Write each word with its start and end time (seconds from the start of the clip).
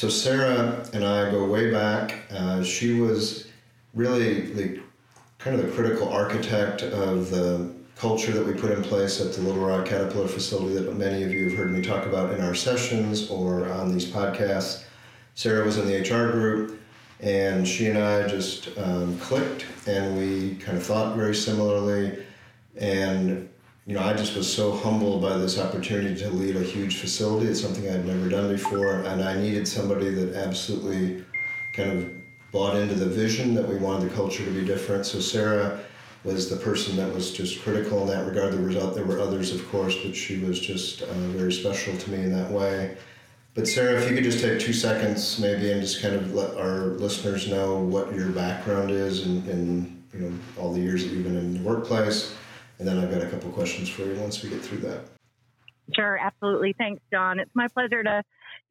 So 0.00 0.08
Sarah 0.08 0.82
and 0.94 1.04
I 1.04 1.30
go 1.30 1.44
way 1.44 1.70
back. 1.70 2.14
Uh, 2.30 2.62
she 2.62 2.98
was 2.98 3.48
really 3.92 4.40
the 4.40 4.80
kind 5.36 5.60
of 5.60 5.66
the 5.66 5.70
critical 5.72 6.08
architect 6.08 6.82
of 6.82 7.28
the 7.28 7.70
culture 7.96 8.32
that 8.32 8.46
we 8.46 8.54
put 8.54 8.70
in 8.70 8.82
place 8.82 9.20
at 9.20 9.34
the 9.34 9.42
Little 9.42 9.62
Rock 9.62 9.84
Caterpillar 9.84 10.26
facility 10.26 10.72
that 10.76 10.96
many 10.96 11.22
of 11.22 11.34
you 11.34 11.50
have 11.50 11.58
heard 11.58 11.70
me 11.70 11.82
talk 11.82 12.06
about 12.06 12.32
in 12.32 12.40
our 12.40 12.54
sessions 12.54 13.28
or 13.28 13.68
on 13.68 13.92
these 13.92 14.10
podcasts. 14.10 14.84
Sarah 15.34 15.66
was 15.66 15.76
in 15.76 15.86
the 15.86 15.98
HR 15.98 16.32
group, 16.32 16.80
and 17.20 17.68
she 17.68 17.88
and 17.88 17.98
I 17.98 18.26
just 18.26 18.70
um, 18.78 19.18
clicked, 19.18 19.66
and 19.86 20.16
we 20.16 20.54
kind 20.54 20.78
of 20.78 20.82
thought 20.82 21.14
very 21.14 21.34
similarly. 21.34 22.24
And 22.78 23.50
you 23.90 23.96
know, 23.96 24.04
I 24.04 24.12
just 24.12 24.36
was 24.36 24.50
so 24.50 24.70
humbled 24.70 25.20
by 25.20 25.36
this 25.36 25.58
opportunity 25.58 26.14
to 26.20 26.30
lead 26.30 26.54
a 26.54 26.62
huge 26.62 26.98
facility. 26.98 27.48
It's 27.48 27.60
something 27.60 27.90
I'd 27.90 28.06
never 28.06 28.28
done 28.28 28.48
before, 28.48 29.00
and 29.00 29.20
I 29.20 29.36
needed 29.36 29.66
somebody 29.66 30.10
that 30.10 30.36
absolutely 30.36 31.24
kind 31.74 31.98
of 31.98 32.08
bought 32.52 32.76
into 32.76 32.94
the 32.94 33.06
vision 33.06 33.52
that 33.54 33.68
we 33.68 33.74
wanted 33.74 34.08
the 34.08 34.14
culture 34.14 34.44
to 34.44 34.50
be 34.52 34.64
different. 34.64 35.06
So 35.06 35.18
Sarah 35.18 35.80
was 36.22 36.48
the 36.48 36.54
person 36.54 36.94
that 36.98 37.12
was 37.12 37.32
just 37.32 37.62
critical 37.62 38.02
in 38.02 38.06
that 38.16 38.28
regard. 38.28 38.52
There 38.52 38.60
was 38.60 38.94
there 38.94 39.04
were 39.04 39.18
others, 39.18 39.52
of 39.52 39.68
course, 39.72 39.96
but 40.04 40.14
she 40.14 40.38
was 40.38 40.60
just 40.60 41.02
uh, 41.02 41.12
very 41.34 41.52
special 41.52 41.96
to 41.96 42.10
me 42.12 42.18
in 42.18 42.32
that 42.32 42.48
way. 42.48 42.96
But 43.54 43.66
Sarah, 43.66 44.00
if 44.00 44.08
you 44.08 44.14
could 44.14 44.22
just 44.22 44.38
take 44.38 44.60
two 44.60 44.72
seconds, 44.72 45.40
maybe, 45.40 45.72
and 45.72 45.80
just 45.80 46.00
kind 46.00 46.14
of 46.14 46.32
let 46.32 46.56
our 46.56 46.90
listeners 47.00 47.48
know 47.48 47.80
what 47.80 48.14
your 48.14 48.28
background 48.28 48.92
is 48.92 49.26
and, 49.26 49.44
and 49.48 50.04
you 50.14 50.20
know 50.20 50.38
all 50.56 50.72
the 50.72 50.80
years 50.80 51.02
that 51.02 51.12
you've 51.12 51.24
been 51.24 51.36
in 51.36 51.54
the 51.54 51.68
workplace 51.68 52.36
and 52.80 52.88
then 52.88 52.98
I've 52.98 53.10
got 53.10 53.22
a 53.22 53.26
couple 53.26 53.50
questions 53.50 53.90
for 53.90 54.02
you 54.02 54.18
once 54.18 54.42
we 54.42 54.48
get 54.48 54.62
through 54.62 54.78
that. 54.78 55.02
Sure, 55.94 56.18
absolutely. 56.18 56.74
Thanks, 56.78 57.02
Jon. 57.12 57.38
It's 57.38 57.50
my 57.54 57.68
pleasure 57.68 58.02
to 58.02 58.22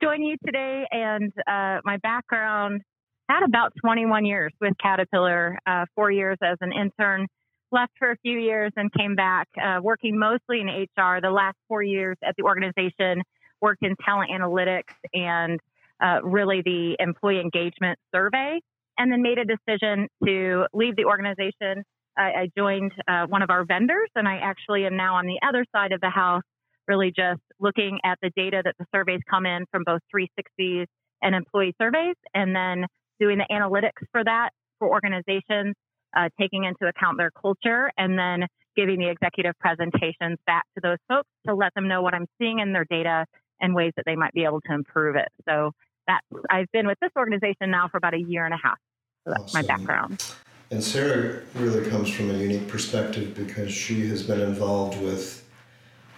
join 0.02 0.24
you 0.24 0.36
today. 0.44 0.86
And 0.90 1.32
uh, 1.48 1.82
my 1.86 1.98
background 2.02 2.82
had 3.30 3.44
about 3.44 3.74
21 3.82 4.26
years 4.26 4.52
with 4.60 4.74
Caterpillar, 4.82 5.60
uh, 5.68 5.86
four 5.96 6.10
years 6.10 6.38
as 6.42 6.58
an 6.62 6.72
intern, 6.74 7.28
left 7.72 7.92
for 8.00 8.10
a 8.10 8.18
few 8.24 8.40
years 8.40 8.72
and 8.76 8.92
came 8.94 9.16
back 9.16 9.48
uh, 9.64 9.80
working 9.80 10.18
mostly 10.18 10.62
in 10.62 10.68
HR. 10.68 11.22
The 11.22 11.30
last 11.30 11.58
four 11.68 11.84
years 11.84 12.18
at 12.28 12.36
the 12.36 12.44
organization, 12.44 13.22
worked 13.62 13.84
in 13.84 13.96
talent 14.04 14.32
analytics 14.32 14.96
and 15.14 15.60
uh, 16.04 16.22
really 16.24 16.62
the 16.64 16.96
employee 16.98 17.42
engagement 17.42 18.00
survey, 18.16 18.60
and 18.98 19.12
then 19.12 19.22
made 19.22 19.38
a 19.38 19.46
decision 19.46 20.08
to 20.26 20.66
leave 20.74 20.96
the 20.96 21.06
organization 21.06 21.84
I, 22.18 22.22
I 22.22 22.50
joined 22.58 22.92
uh, 23.08 23.26
one 23.28 23.42
of 23.42 23.50
our 23.50 23.66
vendors, 23.66 24.10
and 24.16 24.28
I 24.28 24.38
actually 24.38 24.86
am 24.86 24.98
now 24.98 25.16
on 25.16 25.26
the 25.26 25.40
other 25.48 25.66
side 25.74 25.92
of 25.92 26.02
the 26.02 26.10
house, 26.10 26.44
really 26.88 27.12
just 27.16 27.42
looking 27.60 28.00
at 28.04 28.18
the 28.22 28.32
data 28.36 28.62
that 28.64 28.76
the 28.80 28.86
surveys 28.94 29.22
come 29.30 29.46
in 29.46 29.66
from 29.72 29.84
both 29.86 30.02
360s 30.14 30.86
and 31.22 31.36
employee 31.36 31.76
surveys, 31.82 32.16
and 32.34 32.56
then 32.56 32.86
doing 33.20 33.38
the 33.38 33.48
analytics 33.52 34.06
for 34.12 34.24
that 34.24 34.50
for 34.80 34.90
organizations, 34.90 35.76
uh, 36.16 36.30
taking 36.40 36.64
into 36.64 36.88
account 36.88 37.18
their 37.18 37.32
culture, 37.32 37.92
and 37.98 38.18
then 38.18 38.48
giving 38.76 39.00
the 39.00 39.10
executive 39.10 39.54
presentations 39.60 40.38
back 40.46 40.64
to 40.76 40.82
those 40.82 40.98
folks 41.08 41.30
to 41.46 41.54
let 41.54 41.74
them 41.74 41.88
know 41.88 42.02
what 42.02 42.14
I'm 42.14 42.28
seeing 42.40 42.60
in 42.60 42.72
their 42.72 42.86
data 42.90 43.26
and 43.60 43.76
ways 43.76 43.92
that 43.98 44.06
they 44.06 44.16
might 44.16 44.34
be 44.34 44.46
able 44.46 44.62
to 44.62 44.74
improve 44.74 45.16
it. 45.16 45.28
So 45.48 45.72
that's 46.08 46.26
I've 46.50 46.72
been 46.72 46.88
with 46.88 46.98
this 47.02 47.12
organization 47.18 47.72
now 47.72 47.88
for 47.90 47.98
about 47.98 48.14
a 48.14 48.20
year 48.20 48.46
and 48.46 48.54
a 48.54 48.58
half. 48.62 48.78
So 49.26 49.32
that's 49.32 49.44
awesome. 49.44 49.62
my 49.62 49.68
background. 49.68 50.24
And 50.72 50.84
Sarah 50.84 51.42
really 51.56 51.90
comes 51.90 52.10
from 52.10 52.30
a 52.30 52.34
unique 52.34 52.68
perspective 52.68 53.34
because 53.34 53.72
she 53.72 54.08
has 54.10 54.22
been 54.22 54.40
involved 54.40 55.02
with 55.02 55.44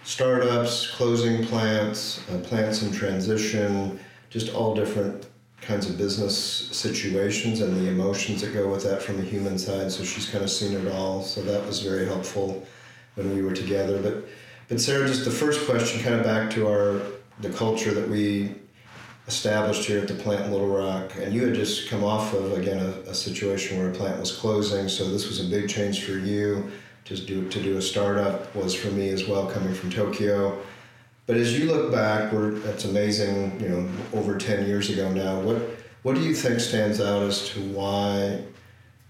startups, 0.04 0.90
closing 0.90 1.46
plants, 1.46 2.20
uh, 2.30 2.38
plants 2.38 2.82
in 2.82 2.92
transition, 2.92 3.98
just 4.28 4.52
all 4.54 4.74
different 4.74 5.26
kinds 5.62 5.88
of 5.88 5.96
business 5.96 6.36
situations 6.36 7.60
and 7.60 7.76
the 7.76 7.88
emotions 7.88 8.42
that 8.42 8.52
go 8.52 8.68
with 8.70 8.82
that 8.82 9.00
from 9.00 9.16
the 9.16 9.22
human 9.22 9.58
side. 9.58 9.90
So 9.90 10.04
she's 10.04 10.28
kind 10.28 10.44
of 10.44 10.50
seen 10.50 10.76
it 10.76 10.92
all. 10.92 11.22
So 11.22 11.40
that 11.42 11.64
was 11.66 11.80
very 11.80 12.04
helpful 12.04 12.66
when 13.14 13.34
we 13.34 13.42
were 13.42 13.54
together. 13.54 14.02
But 14.02 14.28
but 14.68 14.80
Sarah, 14.80 15.06
just 15.06 15.24
the 15.24 15.30
first 15.30 15.66
question, 15.66 16.02
kind 16.02 16.14
of 16.14 16.24
back 16.24 16.50
to 16.52 16.68
our 16.68 17.00
the 17.40 17.50
culture 17.50 17.92
that 17.92 18.08
we 18.08 18.54
established 19.26 19.84
here 19.84 20.00
at 20.00 20.08
the 20.08 20.14
plant 20.14 20.46
in 20.46 20.52
Little 20.52 20.68
Rock, 20.68 21.12
and 21.16 21.32
you 21.32 21.46
had 21.46 21.54
just 21.54 21.88
come 21.88 22.02
off 22.02 22.34
of 22.34 22.52
again 22.52 22.78
a, 22.78 23.10
a, 23.10 23.14
situation 23.14 23.78
where 23.78 23.90
a 23.90 23.94
plant 23.94 24.18
was 24.18 24.32
closing, 24.32 24.88
so 24.88 25.08
this 25.08 25.28
was 25.28 25.40
a 25.40 25.48
big 25.48 25.68
change 25.68 26.04
for 26.04 26.12
you. 26.12 26.70
To 27.06 27.16
do 27.16 27.48
to 27.48 27.60
do 27.60 27.78
a 27.78 27.82
startup 27.82 28.54
was 28.54 28.74
for 28.74 28.88
me 28.88 29.08
as 29.08 29.26
well, 29.26 29.46
coming 29.46 29.74
from 29.74 29.90
Tokyo. 29.90 30.62
But 31.26 31.36
as 31.36 31.58
you 31.58 31.66
look 31.66 31.90
back, 31.90 32.32
we're 32.32 32.52
that's 32.60 32.84
amazing. 32.84 33.60
You 33.60 33.68
know, 33.68 33.90
over 34.12 34.38
ten 34.38 34.66
years 34.68 34.88
ago 34.88 35.12
now. 35.12 35.40
What 35.40 35.56
what 36.02 36.14
do 36.14 36.20
you 36.20 36.34
think 36.34 36.60
stands 36.60 37.00
out 37.00 37.22
as 37.22 37.48
to 37.50 37.60
why 37.60 38.44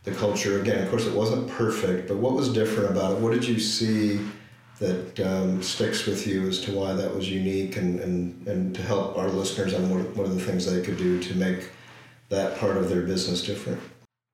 the 0.05 0.13
culture? 0.13 0.61
Again, 0.61 0.83
of 0.83 0.89
course, 0.89 1.07
it 1.07 1.15
wasn't 1.15 1.49
perfect, 1.49 2.09
but 2.09 2.17
what 2.17 2.33
was 2.33 2.51
different 2.51 2.91
about 2.91 3.13
it? 3.13 3.19
What 3.19 3.35
did 3.35 3.45
you 3.45 3.61
see? 3.61 4.21
That 4.83 5.21
um, 5.21 5.63
sticks 5.63 6.07
with 6.07 6.27
you 6.27 6.49
as 6.49 6.61
to 6.63 6.73
why 6.73 6.93
that 6.93 7.15
was 7.15 7.31
unique 7.31 7.77
and, 7.77 8.01
and, 8.01 8.49
and 8.49 8.75
to 8.75 8.83
help 8.83 9.17
our 9.17 9.29
listeners 9.29 9.75
on 9.75 9.89
what, 9.89 10.17
what 10.17 10.27
are 10.27 10.35
the 10.35 10.41
things 10.41 10.71
they 10.71 10.83
could 10.83 10.99
do 10.99 11.23
to 11.23 11.35
make 11.37 11.71
that 12.31 12.59
part 12.59 12.77
of 12.77 12.89
their 12.89 13.03
business 13.03 13.43
different? 13.43 13.81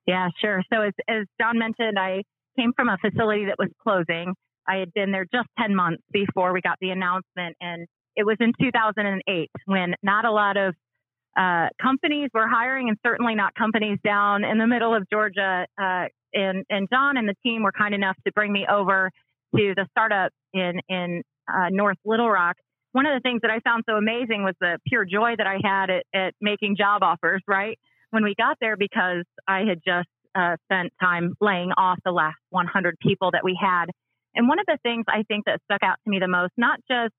Yeah, 0.06 0.28
sure. 0.40 0.62
So 0.72 0.80
as, 0.80 0.94
as 1.06 1.26
Jon 1.38 1.58
mentioned, 1.58 1.98
I 1.98 2.22
came 2.58 2.72
from 2.74 2.88
a 2.88 2.96
facility 2.96 3.44
that 3.44 3.56
was 3.58 3.68
closing. 3.82 4.34
I 4.66 4.76
had 4.76 4.92
been 4.94 5.12
there 5.12 5.26
just 5.32 5.48
10 5.58 5.74
months 5.74 6.02
before 6.12 6.54
we 6.54 6.62
got 6.62 6.78
the 6.80 6.90
announcement. 6.90 7.56
And 7.60 7.86
it 8.16 8.24
was 8.24 8.38
in 8.40 8.52
2008 8.58 9.50
when 9.66 9.94
not 10.02 10.24
a 10.24 10.32
lot 10.32 10.56
of 10.56 10.74
uh, 11.38 11.68
companies 11.80 12.30
were 12.32 12.48
hiring 12.48 12.88
and 12.88 12.96
certainly 13.06 13.34
not 13.34 13.54
companies 13.54 13.98
down 14.02 14.44
in 14.44 14.58
the 14.58 14.66
middle 14.66 14.94
of 14.94 15.04
Georgia. 15.10 15.66
Uh, 15.80 16.06
and, 16.32 16.64
and 16.70 16.88
Jon 16.90 17.16
and 17.16 17.28
the 17.28 17.36
team 17.44 17.62
were 17.62 17.72
kind 17.72 17.94
enough 17.94 18.16
to 18.26 18.32
bring 18.32 18.52
me 18.52 18.66
over 18.70 19.10
to 19.56 19.74
the 19.76 19.86
startup 19.90 20.32
in 20.52 20.80
in 20.88 21.22
uh, 21.48 21.68
North 21.70 21.98
Little 22.04 22.30
Rock, 22.30 22.56
one 22.92 23.06
of 23.06 23.14
the 23.14 23.20
things 23.20 23.40
that 23.42 23.50
I 23.50 23.60
found 23.60 23.84
so 23.88 23.96
amazing 23.96 24.44
was 24.44 24.54
the 24.60 24.78
pure 24.86 25.04
joy 25.04 25.34
that 25.36 25.46
I 25.46 25.58
had 25.62 25.90
at, 25.90 26.04
at 26.14 26.34
making 26.40 26.76
job 26.76 27.02
offers. 27.02 27.42
Right 27.46 27.78
when 28.10 28.24
we 28.24 28.34
got 28.34 28.56
there, 28.60 28.76
because 28.76 29.24
I 29.46 29.60
had 29.60 29.80
just 29.84 30.08
uh, 30.34 30.56
spent 30.64 30.92
time 31.00 31.34
laying 31.40 31.72
off 31.76 31.98
the 32.04 32.12
last 32.12 32.38
100 32.50 32.96
people 33.00 33.30
that 33.32 33.44
we 33.44 33.58
had. 33.60 33.86
And 34.34 34.48
one 34.48 34.58
of 34.58 34.66
the 34.66 34.78
things 34.82 35.04
I 35.08 35.24
think 35.24 35.46
that 35.46 35.60
stuck 35.64 35.82
out 35.82 35.96
to 36.04 36.10
me 36.10 36.18
the 36.18 36.28
most, 36.28 36.52
not 36.56 36.80
just 36.90 37.14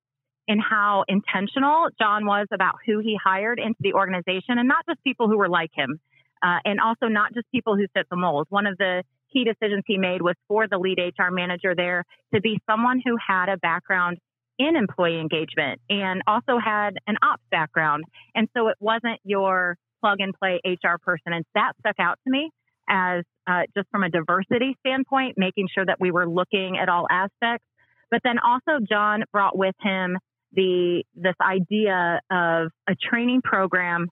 in 0.48 0.58
how 0.58 1.04
intentional 1.06 1.88
Jon 2.00 2.24
was 2.26 2.46
about 2.52 2.76
who 2.86 2.98
he 2.98 3.16
hired 3.22 3.58
into 3.58 3.78
the 3.80 3.92
organization, 3.92 4.58
and 4.58 4.66
not 4.66 4.84
just 4.88 5.02
people 5.04 5.28
who 5.28 5.38
were 5.38 5.48
like 5.48 5.70
him, 5.72 6.00
uh, 6.42 6.58
and 6.64 6.80
also 6.80 7.06
not 7.06 7.34
just 7.34 7.46
people 7.52 7.76
who 7.76 7.86
fit 7.94 8.06
the 8.10 8.16
mold. 8.16 8.46
One 8.48 8.66
of 8.66 8.78
the 8.78 9.04
key 9.32 9.44
decisions 9.44 9.82
he 9.86 9.98
made 9.98 10.22
was 10.22 10.34
for 10.48 10.66
the 10.68 10.78
lead 10.78 10.98
HR 10.98 11.30
manager 11.30 11.74
there 11.74 12.04
to 12.34 12.40
be 12.40 12.60
someone 12.68 13.00
who 13.04 13.16
had 13.24 13.48
a 13.48 13.56
background 13.56 14.18
in 14.58 14.76
employee 14.76 15.18
engagement 15.18 15.80
and 15.88 16.22
also 16.26 16.58
had 16.62 16.90
an 17.06 17.16
ops 17.22 17.42
background. 17.50 18.04
And 18.34 18.48
so 18.56 18.68
it 18.68 18.76
wasn't 18.78 19.18
your 19.24 19.76
plug 20.00 20.18
and 20.20 20.34
play 20.34 20.60
HR 20.64 20.98
person. 21.02 21.32
And 21.32 21.44
that 21.54 21.72
stuck 21.80 21.96
out 21.98 22.18
to 22.24 22.30
me 22.30 22.50
as 22.88 23.24
uh, 23.46 23.62
just 23.76 23.88
from 23.90 24.02
a 24.02 24.10
diversity 24.10 24.76
standpoint, 24.80 25.34
making 25.36 25.68
sure 25.74 25.86
that 25.86 25.98
we 26.00 26.10
were 26.10 26.28
looking 26.28 26.76
at 26.80 26.88
all 26.88 27.06
aspects. 27.10 27.64
But 28.10 28.20
then 28.24 28.36
also, 28.38 28.84
Jon 28.86 29.22
brought 29.32 29.56
with 29.56 29.74
him 29.80 30.18
the 30.52 31.04
this 31.14 31.34
idea 31.40 32.20
of 32.30 32.68
a 32.88 32.94
training 32.94 33.40
program 33.42 34.08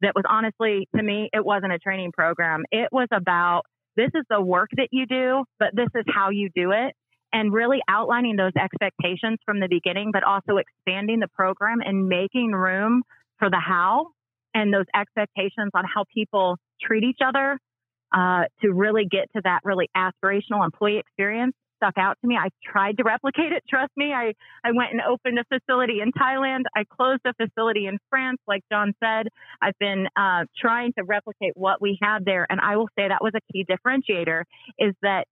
that 0.00 0.14
was 0.14 0.24
honestly 0.28 0.88
to 0.96 1.02
me 1.02 1.28
it 1.32 1.44
wasn't 1.44 1.70
a 1.70 1.78
training 1.78 2.12
program 2.12 2.62
it 2.70 2.88
was 2.90 3.08
about 3.12 3.62
this 3.96 4.10
is 4.14 4.24
the 4.28 4.40
work 4.40 4.70
that 4.76 4.88
you 4.90 5.06
do, 5.06 5.44
but 5.58 5.70
this 5.74 5.88
is 5.94 6.04
how 6.12 6.30
you 6.30 6.48
do 6.54 6.72
it. 6.72 6.94
And 7.32 7.52
really 7.52 7.80
outlining 7.88 8.36
those 8.36 8.52
expectations 8.58 9.38
from 9.46 9.58
the 9.58 9.68
beginning, 9.68 10.10
but 10.12 10.22
also 10.22 10.58
expanding 10.58 11.20
the 11.20 11.28
program 11.28 11.78
and 11.84 12.06
making 12.06 12.52
room 12.52 13.02
for 13.38 13.48
the 13.48 13.60
how 13.60 14.08
and 14.54 14.72
those 14.72 14.84
expectations 14.94 15.70
on 15.74 15.84
how 15.84 16.04
people 16.12 16.56
treat 16.80 17.04
each 17.04 17.20
other 17.24 17.58
uh, 18.12 18.42
to 18.60 18.72
really 18.72 19.06
get 19.10 19.32
to 19.34 19.40
that 19.44 19.60
really 19.64 19.88
aspirational 19.96 20.64
employee 20.64 20.98
experience. 20.98 21.54
Stuck 21.82 21.98
out 21.98 22.16
to 22.20 22.28
me. 22.28 22.36
I 22.36 22.48
tried 22.64 22.98
to 22.98 23.02
replicate 23.02 23.50
it. 23.50 23.64
Trust 23.68 23.90
me. 23.96 24.12
I, 24.12 24.34
I 24.62 24.70
went 24.70 24.92
and 24.92 25.00
opened 25.00 25.38
a 25.38 25.44
facility 25.44 25.98
in 26.00 26.12
Thailand. 26.12 26.62
I 26.76 26.84
closed 26.84 27.22
a 27.26 27.34
facility 27.34 27.86
in 27.86 27.98
France, 28.08 28.38
like 28.46 28.62
Jon 28.70 28.92
said. 29.02 29.26
I've 29.60 29.76
been 29.80 30.06
uh, 30.14 30.44
trying 30.56 30.92
to 30.96 31.02
replicate 31.02 31.52
what 31.56 31.82
we 31.82 31.98
had 32.00 32.24
there. 32.24 32.46
And 32.48 32.60
I 32.60 32.76
will 32.76 32.88
say 32.96 33.08
that 33.08 33.20
was 33.20 33.32
a 33.34 33.40
key 33.52 33.64
differentiator 33.64 34.44
is 34.78 34.94
that 35.02 35.24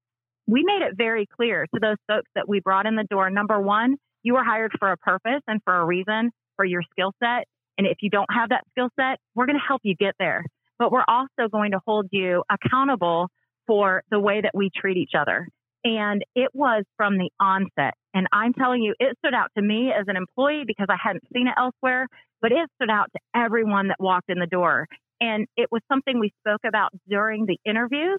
we 0.49 0.65
made 0.65 0.83
it 0.83 0.97
very 0.97 1.27
clear 1.27 1.69
to 1.73 1.81
those 1.81 1.99
folks 2.09 2.29
that 2.35 2.49
we 2.49 2.59
brought 2.59 2.87
in 2.87 2.97
the 2.97 3.07
door. 3.09 3.31
Number 3.31 3.61
one, 3.61 3.95
you 4.25 4.35
were 4.35 4.45
hired 4.45 4.73
for 4.79 4.91
a 4.91 4.97
purpose 4.97 5.43
and 5.47 5.61
for 5.65 5.77
a 5.77 5.85
reason 5.85 6.33
for 6.57 6.65
your 6.65 6.83
skill 6.91 7.13
set. 7.23 7.45
And 7.79 7.87
if 7.87 7.99
you 8.01 8.11
don't 8.11 8.33
have 8.33 8.49
that 8.49 8.65
skill 8.71 8.89
set, 8.99 9.19
we're 9.37 9.47
going 9.47 9.59
to 9.59 9.67
help 9.67 9.83
you 9.85 9.95
get 9.95 10.15
there. 10.19 10.45
But 10.81 10.91
we're 10.91 11.05
also 11.07 11.49
going 11.51 11.71
to 11.73 11.81
hold 11.87 12.09
you 12.11 12.43
accountable 12.51 13.29
for 13.69 14.03
the 14.11 14.19
way 14.19 14.41
that 14.41 14.51
we 14.53 14.71
treat 14.75 14.97
each 14.97 15.13
other. 15.17 15.47
And 15.85 16.23
it 16.35 16.51
was 16.53 16.85
from 16.97 17.17
the 17.17 17.31
onset. 17.41 17.95
And 18.13 18.27
I'm 18.33 18.53
telling 18.53 18.83
you, 18.83 18.95
it 18.99 19.17
stood 19.19 19.35
out 19.35 19.51
to 19.57 19.63
me 19.63 19.93
as 19.99 20.07
an 20.09 20.17
employee 20.17 20.65
because 20.67 20.89
I 20.91 20.97
hadn't 21.03 21.25
seen 21.33 21.47
it 21.47 21.55
elsewhere, 21.57 22.07
but 22.43 22.53
it 22.53 22.69
stood 22.77 22.91
out 22.91 23.11
to 23.15 23.21
everyone 23.35 23.89
that 23.89 23.97
walked 23.99 24.29
in 24.29 24.39
the 24.39 24.47
door. 24.47 24.87
And 25.21 25.47
it 25.57 25.69
was 25.71 25.81
something 25.91 26.19
we 26.19 26.33
spoke 26.41 26.63
about 26.67 26.91
during 27.09 27.47
the 27.47 27.59
interviews. 27.65 28.19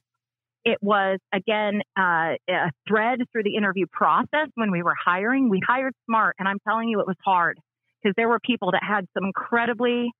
It 0.63 0.77
was, 0.81 1.17
again, 1.33 1.81
uh, 1.97 2.35
a 2.47 2.71
thread 2.87 3.19
through 3.31 3.43
the 3.43 3.55
interview 3.55 3.85
process 3.91 4.47
when 4.55 4.71
we 4.71 4.83
were 4.83 4.93
hiring. 5.03 5.49
We 5.49 5.59
hired 5.67 5.93
smart, 6.05 6.35
and 6.37 6.47
I'm 6.47 6.59
telling 6.67 6.87
you, 6.87 6.99
it 6.99 7.07
was 7.07 7.15
hard 7.25 7.57
because 8.01 8.13
there 8.15 8.29
were 8.29 8.39
people 8.39 8.71
that 8.71 8.83
had 8.87 9.07
some 9.15 9.25
incredibly, 9.25 10.11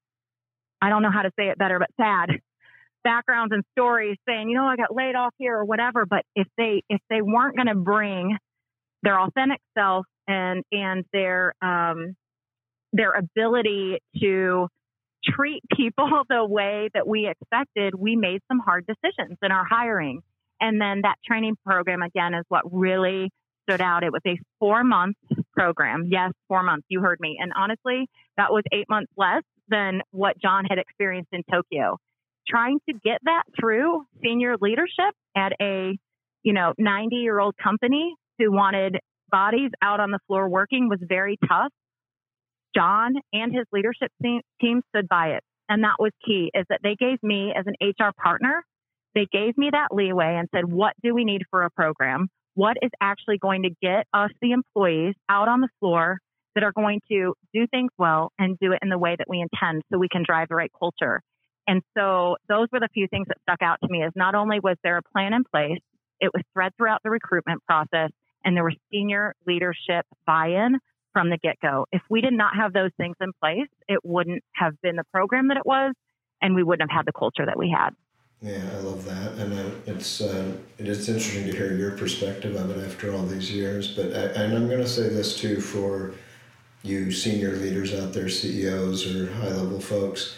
I 0.82 0.90
don't 0.90 1.04
know 1.04 1.12
how 1.12 1.22
to 1.22 1.32
say 1.38 1.50
it 1.50 1.60
better, 1.60 1.78
but 1.78 1.90
sad 1.96 2.40
backgrounds 3.04 3.54
and 3.54 3.64
stories 3.72 4.18
saying, 4.28 4.50
you 4.50 4.56
know, 4.56 4.66
I 4.66 4.76
got 4.76 4.94
laid 4.96 5.16
off 5.16 5.34
here 5.38 5.58
or 5.58 5.66
whatever. 5.66 6.06
But 6.06 6.24
if 6.36 6.48
they 6.58 6.84
if 6.90 7.02
they 7.10 7.22
weren't 7.22 7.56
going 7.56 7.68
to 7.68 7.76
bring 7.76 8.38
their 9.04 9.20
authentic 9.20 9.60
self 9.78 10.06
and 10.28 10.64
and 10.72 11.06
their 11.14 11.54
um, 11.62 12.16
their 12.94 13.12
ability 13.14 14.00
to 14.22 14.68
treat 15.24 15.62
people 15.76 16.10
the 16.30 16.46
way 16.46 16.90
that 16.94 17.08
we 17.08 17.28
expected, 17.28 17.96
we 17.96 18.16
made 18.16 18.42
some 18.48 18.60
hard 18.60 18.86
decisions 18.88 19.38
in 19.42 19.52
our 19.52 19.66
hiring. 19.66 20.22
And 20.60 20.80
then 20.80 21.02
that 21.04 21.16
training 21.26 21.56
program 21.66 22.02
again 22.02 22.34
is 22.34 22.46
what 22.50 22.64
really 22.72 23.32
stood 23.68 23.82
out. 23.82 24.04
It 24.04 24.12
was 24.12 24.22
a 24.28 24.38
four 24.60 24.84
month 24.84 25.18
program. 25.54 26.08
Yes, 26.10 26.32
four 26.48 26.64
months. 26.64 26.86
You 26.90 27.02
heard 27.02 27.20
me. 27.20 27.38
And 27.40 27.52
honestly, 27.56 28.08
that 28.38 28.52
was 28.52 28.64
eight 28.72 28.86
months 28.90 29.12
less 29.18 29.44
than 29.70 30.02
what 30.12 30.40
Jon 30.40 30.66
had 30.66 30.78
experienced 30.78 31.30
in 31.32 31.44
Tokyo 31.52 31.98
trying 32.52 32.80
to 32.90 32.94
get 32.94 33.20
that 33.24 33.44
through 33.60 34.04
senior 34.24 34.56
leadership 34.60 35.16
at 35.36 35.54
a, 35.62 35.98
you 36.44 36.54
know, 36.54 36.74
90 36.78 37.16
year 37.16 37.40
old 37.40 37.56
company 37.62 38.14
who 38.38 38.52
wanted 38.52 38.98
bodies 39.32 39.72
out 39.82 40.00
on 40.00 40.12
the 40.12 40.20
floor 40.28 40.50
working 40.50 40.90
was 40.90 41.00
very 41.02 41.38
tough. 41.48 41.72
Jon 42.76 43.14
and 43.34 43.54
his 43.54 43.66
leadership 43.72 44.12
team 44.22 44.82
stood 44.90 45.08
by 45.08 45.30
it. 45.30 45.44
And 45.70 45.84
that 45.84 45.96
was 46.00 46.12
key 46.26 46.52
is 46.54 46.66
that 46.70 46.82
they 46.84 46.96
gave 47.00 47.18
me 47.24 47.54
as 47.58 47.66
an 47.66 47.76
HR 47.82 48.12
partner, 48.22 48.64
they 49.16 49.28
gave 49.32 49.58
me 49.58 49.70
that 49.72 49.88
leeway 49.92 50.36
and 50.38 50.50
said, 50.54 50.66
what 50.66 50.94
do 51.04 51.14
we 51.14 51.24
need 51.24 51.44
for 51.50 51.64
a 51.64 51.70
program? 51.70 52.28
What 52.56 52.78
is 52.82 52.92
actually 53.02 53.38
going 53.38 53.64
to 53.64 53.70
get 53.82 54.06
us, 54.14 54.32
the 54.42 54.52
employees, 54.52 55.16
out 55.30 55.48
on 55.48 55.62
the 55.62 55.70
floor 55.80 56.20
that 56.56 56.64
are 56.66 56.74
going 56.74 57.00
to 57.10 57.34
do 57.54 57.68
things 57.68 57.92
well 57.98 58.32
and 58.38 58.58
do 58.60 58.74
it 58.74 58.80
in 58.82 58.90
the 58.90 58.98
way 58.98 59.16
that 59.18 59.30
we 59.30 59.40
intend 59.40 59.84
so 59.92 59.98
we 59.98 60.10
can 60.10 60.24
drive 60.26 60.50
the 60.50 60.56
right 60.56 60.72
culture? 60.78 61.22
And 61.68 61.82
so 61.98 62.38
those 62.50 62.68
were 62.72 62.80
the 62.80 62.90
few 62.94 63.08
things 63.08 63.28
that 63.28 63.38
stuck 63.44 63.62
out 63.62 63.80
to 63.82 63.88
me 63.90 64.04
is 64.04 64.12
not 64.16 64.36
only 64.36 64.60
was 64.60 64.78
there 64.84 64.98
a 64.98 65.02
plan 65.02 65.34
in 65.34 65.44
place, 65.44 65.80
it 66.20 66.32
was 66.34 66.44
thread 66.54 66.74
throughout 66.78 67.02
the 67.04 67.10
recruitment 67.10 67.64
process 67.66 68.12
and 68.44 68.56
there 68.56 68.64
was 68.64 68.76
senior 68.92 69.36
leadership 69.46 70.06
buy-in 70.26 70.80
from 71.14 71.30
the 71.30 71.38
get-go. 71.38 71.86
If 71.92 72.02
we 72.10 72.22
did 72.22 72.34
not 72.34 72.56
have 72.56 72.74
those 72.74 72.92
things 72.98 73.16
in 73.22 73.32
place, 73.40 73.68
it 73.88 74.00
wouldn't 74.04 74.44
have 74.54 74.74
been 74.82 74.96
the 74.96 75.04
program 75.12 75.50
that 75.50 75.58
it 75.58 75.66
was 75.66 75.94
and 76.42 76.56
we 76.56 76.64
wouldn't 76.64 76.90
have 76.90 76.98
had 76.98 77.06
the 77.06 77.12
culture 77.12 77.46
that 77.46 77.58
we 77.58 77.70
had. 77.70 77.92
Yeah, 78.42 78.64
I 78.74 78.80
love 78.80 79.06
that, 79.06 79.34
and 79.34 79.54
it's 79.86 80.20
uh, 80.20 80.52
it 80.80 80.88
is 80.88 81.08
interesting 81.08 81.46
to 81.46 81.56
hear 81.56 81.76
your 81.76 81.92
perspective 81.92 82.56
of 82.56 82.72
it 82.72 82.84
after 82.84 83.14
all 83.14 83.24
these 83.24 83.52
years. 83.52 83.96
But 83.96 84.16
I, 84.16 84.44
and 84.44 84.56
I'm 84.56 84.68
going 84.68 84.82
to 84.82 84.88
say 84.88 85.10
this 85.10 85.38
too 85.38 85.62
for 85.62 86.16
you 86.82 87.12
senior 87.12 87.52
leaders 87.52 87.94
out 87.94 88.14
there, 88.14 88.30
CEOs 88.30 89.16
or 89.16 89.32
high 89.34 89.50
level 89.50 89.80
folks. 89.80 90.38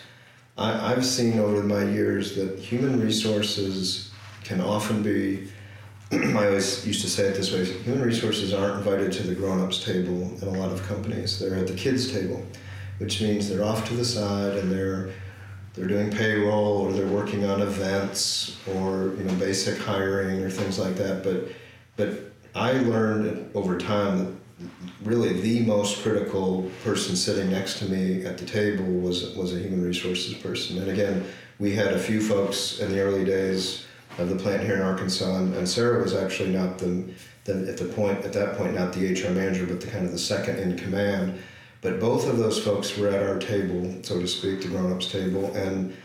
I, 0.57 0.93
I've 0.93 1.05
seen 1.05 1.39
over 1.39 1.63
my 1.63 1.83
years 1.83 2.35
that 2.35 2.59
human 2.59 2.99
resources 2.99 4.11
can 4.43 4.61
often 4.61 5.01
be. 5.01 5.47
I 6.11 6.45
always 6.47 6.85
used 6.85 7.01
to 7.01 7.09
say 7.09 7.23
it 7.25 7.35
this 7.35 7.51
way: 7.51 7.65
human 7.65 8.01
resources 8.01 8.53
aren't 8.53 8.77
invited 8.77 9.11
to 9.13 9.23
the 9.23 9.35
grown-ups 9.35 9.83
table 9.83 10.21
in 10.41 10.47
a 10.47 10.59
lot 10.59 10.71
of 10.71 10.83
companies. 10.83 11.39
They're 11.39 11.55
at 11.55 11.67
the 11.67 11.73
kids 11.73 12.11
table, 12.11 12.45
which 12.99 13.21
means 13.21 13.49
they're 13.49 13.63
off 13.63 13.87
to 13.87 13.95
the 13.95 14.05
side 14.05 14.57
and 14.57 14.71
they're 14.71 15.09
they're 15.73 15.87
doing 15.87 16.11
payroll 16.11 16.81
or 16.81 16.93
they're 16.93 17.07
working 17.07 17.45
on 17.45 17.61
events 17.61 18.57
or 18.67 19.13
you 19.17 19.23
know 19.23 19.33
basic 19.35 19.79
hiring 19.79 20.43
or 20.43 20.49
things 20.49 20.77
like 20.77 20.95
that. 20.97 21.23
But 21.23 21.47
but 21.95 22.31
I 22.53 22.73
learned 22.73 23.49
over 23.55 23.77
time 23.79 24.19
that 24.19 24.42
really 25.03 25.33
the 25.41 25.61
most 25.61 26.01
critical 26.01 26.69
person 26.83 27.15
sitting 27.15 27.51
next 27.51 27.79
to 27.79 27.85
me 27.85 28.25
at 28.25 28.37
the 28.37 28.45
table 28.45 28.85
was 28.85 29.35
was 29.35 29.53
a 29.53 29.59
human 29.59 29.83
resources 29.83 30.33
person. 30.33 30.77
And 30.77 30.89
again, 30.89 31.25
we 31.59 31.73
had 31.73 31.93
a 31.93 31.99
few 31.99 32.21
folks 32.21 32.79
in 32.79 32.91
the 32.91 32.99
early 32.99 33.25
days 33.25 33.85
of 34.17 34.29
the 34.29 34.35
plant 34.35 34.63
here 34.63 34.75
in 34.75 34.81
Arkansas, 34.81 35.37
and, 35.37 35.67
Sarah 35.67 36.03
was 36.03 36.13
actually 36.13 36.49
not 36.49 36.77
the, 36.77 37.11
the 37.45 37.67
at 37.67 37.77
the 37.77 37.85
point 37.85 38.23
at 38.23 38.33
that 38.33 38.57
point 38.57 38.75
not 38.75 38.93
the 38.93 39.13
HR 39.13 39.31
manager, 39.31 39.65
but 39.65 39.81
the 39.81 39.87
kind 39.87 40.05
of 40.05 40.11
the 40.11 40.19
second 40.19 40.59
in 40.59 40.77
command. 40.77 41.39
But 41.81 41.99
both 41.99 42.29
of 42.29 42.37
those 42.37 42.63
folks 42.63 42.97
were 42.97 43.09
at 43.09 43.21
our 43.21 43.39
table, 43.39 44.01
so 44.03 44.19
to 44.19 44.27
speak, 44.27 44.61
the 44.61 44.69
grown-ups 44.69 45.11
table, 45.11 45.53
and 45.53 45.95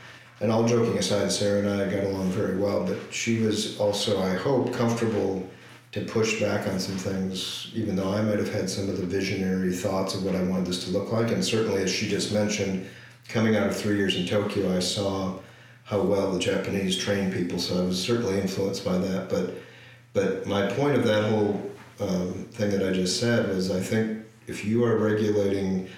and 0.40 0.52
all 0.52 0.66
joking 0.66 0.96
aside, 0.99 1.32
Sarah 1.32 1.60
and 1.60 1.69
I 1.69 1.90
got 1.90 2.05
along 2.05 2.31
very 2.31 2.56
well. 2.56 2.84
But 2.84 2.99
she 3.10 3.40
was 3.40 3.78
also, 3.78 4.22
I 4.22 4.34
hope, 4.34 4.72
comfortable 4.72 5.49
to 5.93 6.05
push 6.05 6.40
back 6.40 6.69
on 6.69 6.79
some 6.79 6.96
things, 6.96 7.70
even 7.75 7.96
though 7.96 8.12
I 8.12 8.20
might 8.20 8.38
have 8.38 8.52
had 8.52 8.69
some 8.69 8.88
of 8.90 8.99
the 8.99 9.06
visionary 9.06 9.73
thoughts 9.73 10.14
of 10.14 10.25
what 10.25 10.37
I 10.37 10.43
wanted 10.43 10.67
this 10.67 10.85
to 10.85 10.90
look 10.90 11.12
like. 11.12 11.31
And 11.31 11.43
certainly, 11.44 11.82
as 11.82 11.90
she 11.90 12.08
just 12.08 12.32
mentioned, 12.32 12.87
coming 13.29 13.56
out 13.56 13.69
of 13.69 13.76
three 13.76 13.96
years 13.96 14.17
in 14.17 14.26
Tokyo, 14.26 14.75
I 14.76 14.81
saw 14.81 15.38
how 15.85 16.02
well 16.02 16.31
the 16.32 16.38
Japanese 16.38 16.99
train 16.99 17.32
people. 17.32 17.58
So 17.58 17.82
I 17.82 17.87
was 17.87 18.02
certainly 18.02 18.38
influenced 18.38 18.85
by 18.85 18.99
that. 18.99 19.31
But 19.31 19.55
but 20.12 20.46
my 20.46 20.67
point 20.67 20.96
of 20.96 21.05
that 21.05 21.31
whole 21.31 21.70
um, 22.00 22.32
thing 22.52 22.70
that 22.70 22.87
I 22.87 22.93
just 22.93 23.20
said 23.20 23.49
was, 23.49 23.70
I 23.70 23.81
think 23.81 24.25
if 24.46 24.64
you 24.64 24.84
are 24.84 24.96
regulating, 24.96 25.88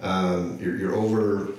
um, 0.00 0.58
you're, 0.60 0.76
you're 0.76 0.94
over 0.94 1.52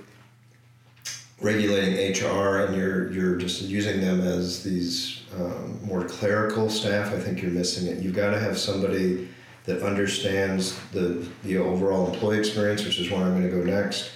regulating 1.41 1.93
HR 1.95 2.65
and 2.65 2.75
you're 2.75 3.11
you're 3.11 3.35
just 3.35 3.61
using 3.61 4.01
them 4.01 4.21
as 4.21 4.63
these 4.63 5.23
um, 5.35 5.79
more 5.85 6.03
clerical 6.03 6.69
staff, 6.69 7.13
I 7.13 7.19
think 7.19 7.41
you're 7.41 7.51
missing 7.51 7.87
it. 7.87 8.03
You've 8.03 8.15
got 8.15 8.31
to 8.31 8.39
have 8.39 8.57
somebody 8.57 9.29
that 9.65 9.81
understands 9.81 10.79
the 10.91 11.27
the 11.43 11.57
overall 11.57 12.11
employee 12.11 12.39
experience, 12.39 12.83
which 12.83 12.99
is 12.99 13.09
where 13.09 13.21
I'm 13.21 13.31
going 13.31 13.49
to 13.49 13.55
go 13.55 13.63
next 13.63 14.11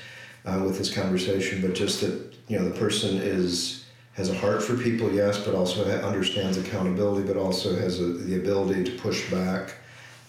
uh, 0.46 0.62
with 0.64 0.78
this 0.78 0.94
conversation. 0.94 1.62
But 1.62 1.76
just 1.76 2.02
that 2.02 2.34
you 2.48 2.60
know 2.60 2.68
the 2.68 2.78
person 2.78 3.18
is 3.18 3.86
has 4.14 4.30
a 4.30 4.36
heart 4.36 4.62
for 4.62 4.78
people, 4.78 5.12
yes, 5.12 5.44
but 5.44 5.56
also 5.56 5.86
understands 6.02 6.58
accountability, 6.58 7.28
but 7.28 7.36
also 7.36 7.76
has 7.76 8.00
a, 8.00 8.06
the 8.06 8.36
ability 8.36 8.84
to 8.84 8.92
push 9.00 9.30
back 9.32 9.76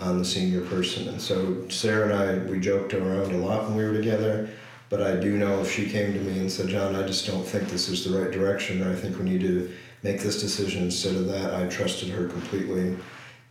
on 0.01 0.19
the 0.19 0.25
senior 0.25 0.63
person. 0.63 1.09
And 1.09 1.21
so 1.21 1.69
Sarah 1.69 2.05
and 2.05 2.47
I 2.47 2.51
we 2.51 2.61
joked 2.61 2.95
around 2.95 3.33
a 3.33 3.39
lot 3.39 3.65
when 3.69 3.77
we 3.77 3.85
were 3.85 3.95
together 3.95 4.49
but 4.95 5.03
I 5.03 5.17
do 5.17 5.37
know 5.37 5.61
if 5.61 5.73
she 5.73 5.89
came 5.91 6.13
to 6.13 6.21
me 6.21 6.39
and 6.39 6.49
said, 6.49 6.69
Jon, 6.69 6.95
I 6.95 7.05
just 7.05 7.27
don't 7.27 7.45
think 7.45 7.69
this 7.69 7.89
is 7.89 8.05
the 8.05 8.17
right 8.17 8.31
direction, 8.31 8.81
or 8.81 8.93
I 8.93 8.95
think 8.95 9.19
we 9.19 9.25
need 9.25 9.41
to 9.41 9.69
make 10.05 10.21
this 10.21 10.41
decision 10.41 10.85
instead 10.85 11.17
of 11.17 11.27
that, 11.27 11.53
I 11.53 11.67
trusted 11.67 12.11
her 12.11 12.29
completely. 12.29 12.97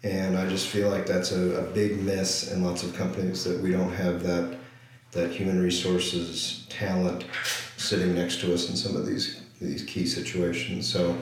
And 0.04 0.38
I 0.38 0.48
just 0.48 0.68
feel 0.68 0.90
like 0.90 1.06
that's 1.06 1.34
a, 1.34 1.58
a 1.58 1.64
big 1.64 2.02
miss 2.02 2.54
in 2.54 2.64
lots 2.64 2.84
of 2.84 2.96
companies 2.96 3.44
that 3.44 3.60
we 3.60 3.72
don't 3.72 3.92
have 3.92 4.24
that 4.24 4.58
that 5.12 5.32
human 5.32 5.62
resources 5.62 6.66
talent 6.70 7.26
sitting 7.76 8.16
next 8.16 8.40
to 8.40 8.54
us 8.54 8.70
in 8.70 8.78
some 8.78 8.96
of 8.96 9.06
these 9.06 9.42
these 9.60 9.84
key 9.84 10.06
situations. 10.06 10.88
So, 10.88 11.18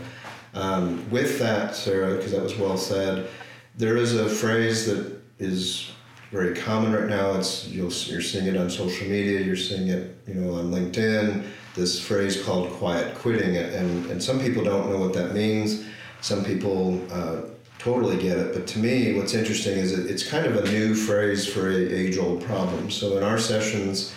um, 0.54 1.10
with 1.10 1.40
that, 1.40 1.76
Sarah, 1.76 2.16
because 2.16 2.32
that 2.34 2.44
was 2.44 2.56
well 2.56 2.78
said, 2.78 3.28
there 3.76 3.98
is 3.98 4.14
a 4.16 4.30
phrase 4.30 4.86
that 4.86 5.20
is 5.40 5.90
very 6.32 6.56
common 6.56 6.94
right 6.94 7.10
now. 7.10 7.34
It's 7.34 7.68
you'll 7.68 7.92
you're 7.92 8.22
seeing 8.22 8.48
it 8.48 8.56
on 8.58 8.70
social 8.70 9.08
media. 9.08 9.42
You're 9.42 9.58
seeing 9.58 9.90
it, 9.90 10.18
you 10.28 10.36
know, 10.36 10.56
on 10.56 10.72
LinkedIn. 10.72 11.46
This 11.76 12.00
phrase 12.00 12.42
called 12.44 12.70
quiet 12.72 13.16
quitting, 13.16 13.58
and 13.58 14.06
and 14.10 14.24
some 14.24 14.40
people 14.40 14.64
don't 14.64 14.90
know 14.90 14.98
what 14.98 15.14
that 15.14 15.34
means. 15.34 15.86
Some 16.22 16.44
people 16.44 17.02
uh, 17.12 17.42
totally 17.80 18.18
get 18.18 18.38
it, 18.38 18.54
but 18.54 18.68
to 18.68 18.80
me, 18.80 19.14
what's 19.18 19.34
interesting 19.34 19.78
is 19.78 19.98
it, 19.98 20.10
it's 20.10 20.28
kind 20.28 20.46
of 20.46 20.56
a 20.56 20.70
new 20.70 20.94
phrase 20.94 21.52
for 21.52 21.68
a 21.68 21.76
age-old 21.76 22.44
problem. 22.44 22.92
So 22.92 23.18
in 23.18 23.24
our 23.24 23.40
sessions, 23.40 24.14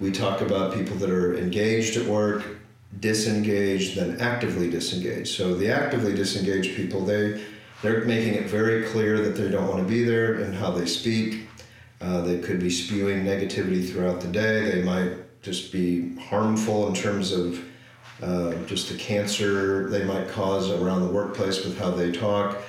we 0.00 0.10
talk 0.10 0.40
about 0.40 0.74
people 0.74 0.96
that 0.96 1.10
are 1.10 1.38
engaged 1.38 1.96
at 1.96 2.06
work, 2.06 2.44
disengaged, 2.98 3.96
then 3.96 4.20
actively 4.20 4.68
disengaged. 4.68 5.28
So 5.28 5.54
the 5.54 5.70
actively 5.70 6.12
disengaged 6.12 6.74
people, 6.76 7.04
they 7.04 7.40
they're 7.82 8.04
making 8.04 8.34
it 8.34 8.46
very 8.46 8.84
clear 8.84 9.20
that 9.20 9.36
they 9.36 9.48
don't 9.50 9.68
want 9.68 9.80
to 9.80 9.88
be 9.88 10.04
there 10.04 10.34
and 10.34 10.54
how 10.54 10.70
they 10.70 10.86
speak. 10.86 11.43
Uh, 12.00 12.20
they 12.20 12.38
could 12.38 12.60
be 12.60 12.70
spewing 12.70 13.24
negativity 13.24 13.88
throughout 13.88 14.20
the 14.20 14.28
day. 14.28 14.70
They 14.70 14.82
might 14.82 15.42
just 15.42 15.72
be 15.72 16.16
harmful 16.16 16.88
in 16.88 16.94
terms 16.94 17.32
of 17.32 17.64
uh, 18.22 18.54
just 18.66 18.88
the 18.88 18.96
cancer 18.96 19.88
they 19.90 20.04
might 20.04 20.28
cause 20.28 20.70
around 20.70 21.02
the 21.02 21.12
workplace 21.12 21.64
with 21.64 21.78
how 21.78 21.90
they 21.90 22.10
talk, 22.12 22.62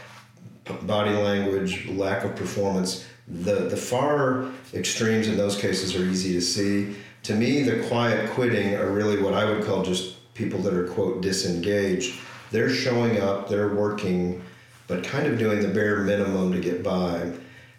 body 0.84 1.12
language, 1.12 1.88
lack 1.88 2.24
of 2.24 2.36
performance. 2.36 3.06
The, 3.28 3.70
the 3.70 3.78
far 3.78 4.52
extremes 4.74 5.28
in 5.28 5.38
those 5.38 5.60
cases 5.60 5.96
are 5.96 6.04
easy 6.04 6.34
to 6.34 6.42
see. 6.42 6.96
To 7.24 7.36
me, 7.36 7.64
the 7.64 7.88
quiet 7.88 8.30
quitting 8.32 8.76
are 8.76 8.92
really 8.92 9.22
what 9.22 9.34
I 9.34 9.46
would 9.46 9.64
call 9.64 9.84
just 9.84 10.34
people 10.34 10.60
that 10.60 10.74
are, 10.74 10.88
quote, 10.88 11.22
disengaged. 11.22 12.20
They're 12.52 12.70
showing 12.70 13.20
up, 13.20 13.50
they're 13.50 13.74
working, 13.74 14.44
but 14.88 15.04
kind 15.04 15.26
of 15.26 15.40
doing 15.40 15.62
the 15.62 15.70
bare 15.70 16.02
minimum 16.02 16.52
to 16.52 16.60
get 16.60 16.84
by. 16.84 17.32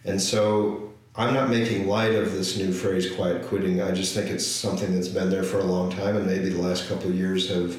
And 0.05 0.21
so 0.21 0.93
I'm 1.19 1.33
not 1.33 1.49
making 1.49 1.89
light 1.89 2.15
of 2.15 2.33
this 2.33 2.59
new 2.59 2.73
phrase, 2.73 3.11
quiet 3.11 3.47
quitting. 3.47 3.81
I 3.81 3.91
just 3.91 4.15
think 4.15 4.29
it's 4.29 4.47
something 4.47 4.95
that's 4.95 5.09
been 5.09 5.31
there 5.31 5.43
for 5.43 5.61
a 5.61 5.65
long 5.65 5.91
time, 5.91 6.17
and 6.17 6.27
maybe 6.27 6.51
the 6.51 6.61
last 6.61 6.89
couple 6.89 7.09
of 7.09 7.17
years 7.17 7.49
have 7.49 7.79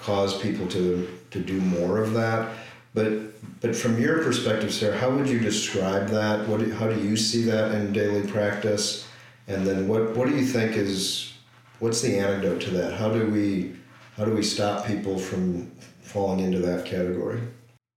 caused 0.00 0.40
people 0.40 0.68
to, 0.68 1.08
to 1.32 1.40
do 1.40 1.60
more 1.60 1.98
of 1.98 2.12
that. 2.14 2.48
But 2.94 3.60
but 3.60 3.76
from 3.76 4.00
your 4.00 4.22
perspective, 4.22 4.72
Sarah, 4.72 4.96
how 4.96 5.10
would 5.10 5.28
you 5.28 5.38
describe 5.38 6.08
that? 6.08 6.46
What 6.48 6.60
how 6.72 6.88
do 6.88 7.00
you 7.00 7.16
see 7.16 7.42
that 7.44 7.72
in 7.72 7.92
daily 7.92 8.26
practice? 8.26 9.06
And 9.48 9.66
then 9.66 9.88
what 9.88 10.16
what 10.16 10.28
do 10.28 10.36
you 10.36 10.44
think 10.44 10.76
is 10.76 11.32
what's 11.78 12.00
the 12.00 12.18
antidote 12.18 12.60
to 12.62 12.70
that? 12.70 12.94
How 12.94 13.10
do 13.10 13.26
we 13.28 13.74
how 14.16 14.24
do 14.24 14.32
we 14.32 14.42
stop 14.42 14.86
people 14.86 15.18
from 15.18 15.70
falling 16.02 16.40
into 16.40 16.58
that 16.60 16.84
category? 16.84 17.40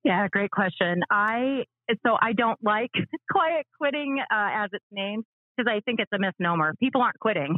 Yeah, 0.04 0.28
great 0.28 0.52
question. 0.52 1.02
I 1.10 1.66
so 2.06 2.16
I 2.20 2.34
don't 2.34 2.60
like 2.64 2.92
quiet 3.32 3.66
quitting 3.80 4.20
uh, 4.20 4.64
as 4.64 4.70
it's 4.74 4.86
named 4.92 5.24
because 5.56 5.72
I 5.72 5.82
think 5.82 6.00
it's 6.00 6.12
a 6.14 6.20
misnomer. 6.20 6.74
People 6.80 7.02
aren't 7.02 7.20
quitting 7.20 7.58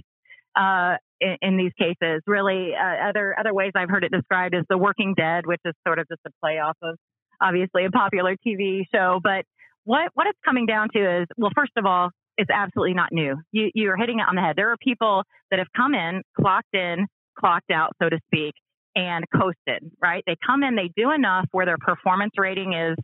uh, 0.55 0.95
in, 1.21 1.37
in, 1.41 1.57
these 1.57 1.71
cases. 1.77 2.21
Really, 2.27 2.71
uh, 2.73 3.09
other 3.09 3.35
other 3.39 3.53
ways 3.53 3.71
I've 3.75 3.89
heard 3.89 4.03
it 4.03 4.11
described 4.11 4.55
is 4.55 4.63
the 4.69 4.77
Working 4.77 5.13
Dead, 5.15 5.45
which 5.45 5.61
is 5.65 5.73
sort 5.85 5.99
of 5.99 6.07
just 6.07 6.21
a 6.25 6.31
play 6.41 6.59
off 6.59 6.77
of 6.81 6.97
obviously 7.41 7.85
a 7.85 7.91
popular 7.91 8.35
TV 8.45 8.83
show. 8.93 9.19
But 9.21 9.45
what 9.83 10.09
what 10.13 10.27
it's 10.27 10.39
coming 10.43 10.65
down 10.65 10.89
to 10.95 11.21
is, 11.21 11.27
well, 11.37 11.51
first 11.55 11.73
of 11.77 11.85
all, 11.85 12.09
it's 12.37 12.49
absolutely 12.49 12.93
not 12.93 13.09
new. 13.11 13.37
You 13.51 13.69
you're 13.73 13.97
hitting 13.97 14.19
it 14.19 14.25
on 14.27 14.35
the 14.35 14.41
head. 14.41 14.55
There 14.55 14.71
are 14.71 14.77
people 14.77 15.23
that 15.51 15.59
have 15.59 15.67
come 15.75 15.93
in, 15.93 16.21
clocked 16.39 16.73
in, 16.73 17.05
clocked 17.37 17.71
out, 17.71 17.91
so 18.01 18.09
to 18.09 18.19
speak, 18.27 18.53
and 18.95 19.23
coasted. 19.33 19.91
Right? 20.01 20.23
They 20.25 20.35
come 20.45 20.63
in, 20.63 20.75
they 20.75 20.91
do 20.95 21.11
enough 21.11 21.45
where 21.51 21.65
their 21.65 21.77
performance 21.77 22.33
rating 22.37 22.73
is, 22.73 22.95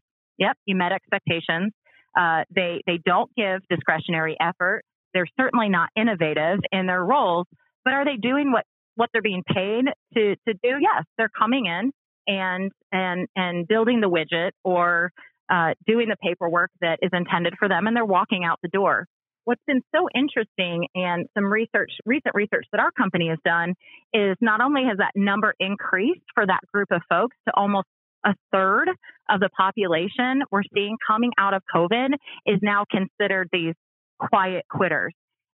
yep, 0.42 0.58
you 0.66 0.76
met 0.76 0.92
expectations. 0.92 1.72
Uh, 2.20 2.44
they 2.54 2.82
they 2.86 3.00
don't 3.06 3.32
give 3.38 3.62
discretionary 3.70 4.36
effort. 4.42 4.82
They're 5.14 5.30
certainly 5.40 5.70
not 5.70 5.90
innovative 5.96 6.60
in 6.72 6.88
their 6.88 7.04
roles, 7.04 7.48
but 7.86 7.94
are 7.94 8.04
they 8.04 8.18
doing 8.18 8.52
what 8.52 8.66
what 8.96 9.10
they're 9.14 9.22
being 9.22 9.44
paid 9.48 9.86
to 10.16 10.36
to 10.48 10.54
do? 10.54 10.78
Yes, 10.82 11.06
they're 11.18 11.30
coming 11.30 11.68
in 11.68 11.92
and 12.28 12.72
and 12.92 13.28
and 13.36 13.68
building 13.68 14.02
the 14.02 14.10
widget 14.10 14.52
or 14.64 15.12
uh, 15.50 15.74
doing 15.86 16.10
the 16.10 16.18
paperwork 16.22 16.72
that 16.82 17.00
is 17.02 17.12
intended 17.14 17.54
for 17.60 17.70
them, 17.70 17.88
and 17.88 17.96
they're 17.96 18.06
walking 18.06 18.44
out 18.44 18.60
the 18.62 18.70
door. 18.70 19.06
What's 19.44 19.62
been 19.66 19.82
so 19.94 20.08
interesting 20.14 20.88
and 20.94 21.26
some 21.34 21.46
research, 21.46 21.92
recent 22.06 22.36
research 22.36 22.66
that 22.72 22.80
our 22.80 22.92
company 22.92 23.30
has 23.30 23.40
done 23.44 23.74
is 24.14 24.38
not 24.40 24.62
only 24.62 24.84
has 24.88 25.00
that 25.00 25.12
number 25.16 25.56
increased 25.60 26.22
for 26.36 26.46
that 26.46 26.62
group 26.72 26.90
of 26.92 27.02
folks 27.10 27.36
to 27.48 27.54
almost 27.56 27.88
a 28.26 28.36
third 28.52 28.90
of 29.30 29.40
the 29.40 29.50
population 29.50 30.44
we're 30.52 30.64
seeing 30.74 30.98
coming 31.06 31.32
out 31.38 31.54
of 31.54 31.64
COVID 31.74 32.10
is 32.46 32.60
now 32.62 32.86
considered 32.90 33.50
these 33.52 33.74
quiet 34.20 34.66
quitters. 34.70 35.14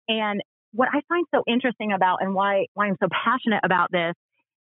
And 0.07 0.41
what 0.71 0.89
I 0.89 1.01
find 1.07 1.25
so 1.33 1.43
interesting 1.47 1.91
about 1.93 2.17
and 2.21 2.33
why, 2.33 2.65
why 2.73 2.87
I'm 2.87 2.97
so 3.01 3.07
passionate 3.09 3.61
about 3.63 3.91
this 3.91 4.13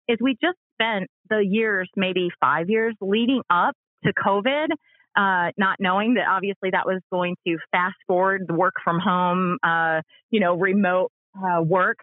is 0.08 0.18
we 0.20 0.36
just 0.40 0.58
spent 0.74 1.08
the 1.28 1.38
years, 1.38 1.88
maybe 1.96 2.28
five 2.40 2.68
years 2.68 2.94
leading 3.00 3.42
up 3.50 3.74
to 4.04 4.12
COVID, 4.12 4.68
uh, 5.16 5.52
not 5.58 5.76
knowing 5.78 6.14
that 6.14 6.26
obviously 6.28 6.70
that 6.70 6.86
was 6.86 7.00
going 7.12 7.36
to 7.46 7.58
fast 7.70 7.96
forward 8.06 8.42
the 8.46 8.54
work 8.54 8.74
from 8.82 8.98
home, 8.98 9.58
uh, 9.62 10.00
you 10.30 10.40
know, 10.40 10.56
remote 10.56 11.12
uh, 11.36 11.62
work. 11.62 11.98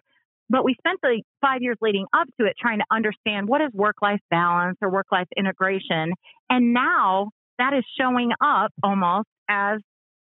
But 0.50 0.64
we 0.64 0.74
spent 0.74 1.00
the 1.02 1.22
five 1.40 1.60
years 1.60 1.76
leading 1.80 2.06
up 2.12 2.26
to 2.40 2.46
it 2.46 2.54
trying 2.58 2.78
to 2.78 2.84
understand 2.90 3.48
what 3.48 3.60
is 3.60 3.70
work 3.74 3.96
life 4.00 4.20
balance 4.30 4.78
or 4.80 4.90
work 4.90 5.06
life 5.12 5.28
integration. 5.36 6.12
And 6.48 6.72
now 6.72 7.30
that 7.58 7.74
is 7.74 7.84
showing 8.00 8.30
up 8.40 8.72
almost 8.82 9.28
as 9.48 9.80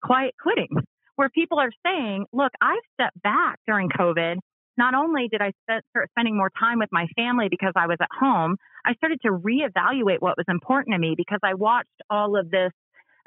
quiet 0.04 0.34
quitting, 0.42 0.70
where 1.16 1.30
people 1.30 1.60
are 1.60 1.72
saying, 1.86 2.26
look, 2.32 2.52
I've 2.62 2.78
stepped 2.94 3.22
back 3.22 3.58
during 3.68 3.90
COVID 3.90 4.38
not 4.78 4.94
only 4.94 5.28
did 5.30 5.42
I 5.42 5.52
start 5.64 6.10
spending 6.12 6.36
more 6.36 6.52
time 6.60 6.80
with 6.80 6.90
my 6.92 7.08
family 7.16 7.48
because 7.50 7.74
I 7.76 7.88
was 7.88 7.98
at 8.02 8.10
home, 8.18 8.58
I 8.86 8.94
started 8.96 9.20
to 9.24 9.32
reevaluate 9.32 10.20
what 10.20 10.38
was 10.38 10.46
important 10.50 10.94
to 10.94 11.00
me 11.00 11.16
because 11.16 11.40
I 11.44 11.54
watched 11.54 11.90
all 12.10 12.38
of 12.38 12.52
this, 12.52 12.72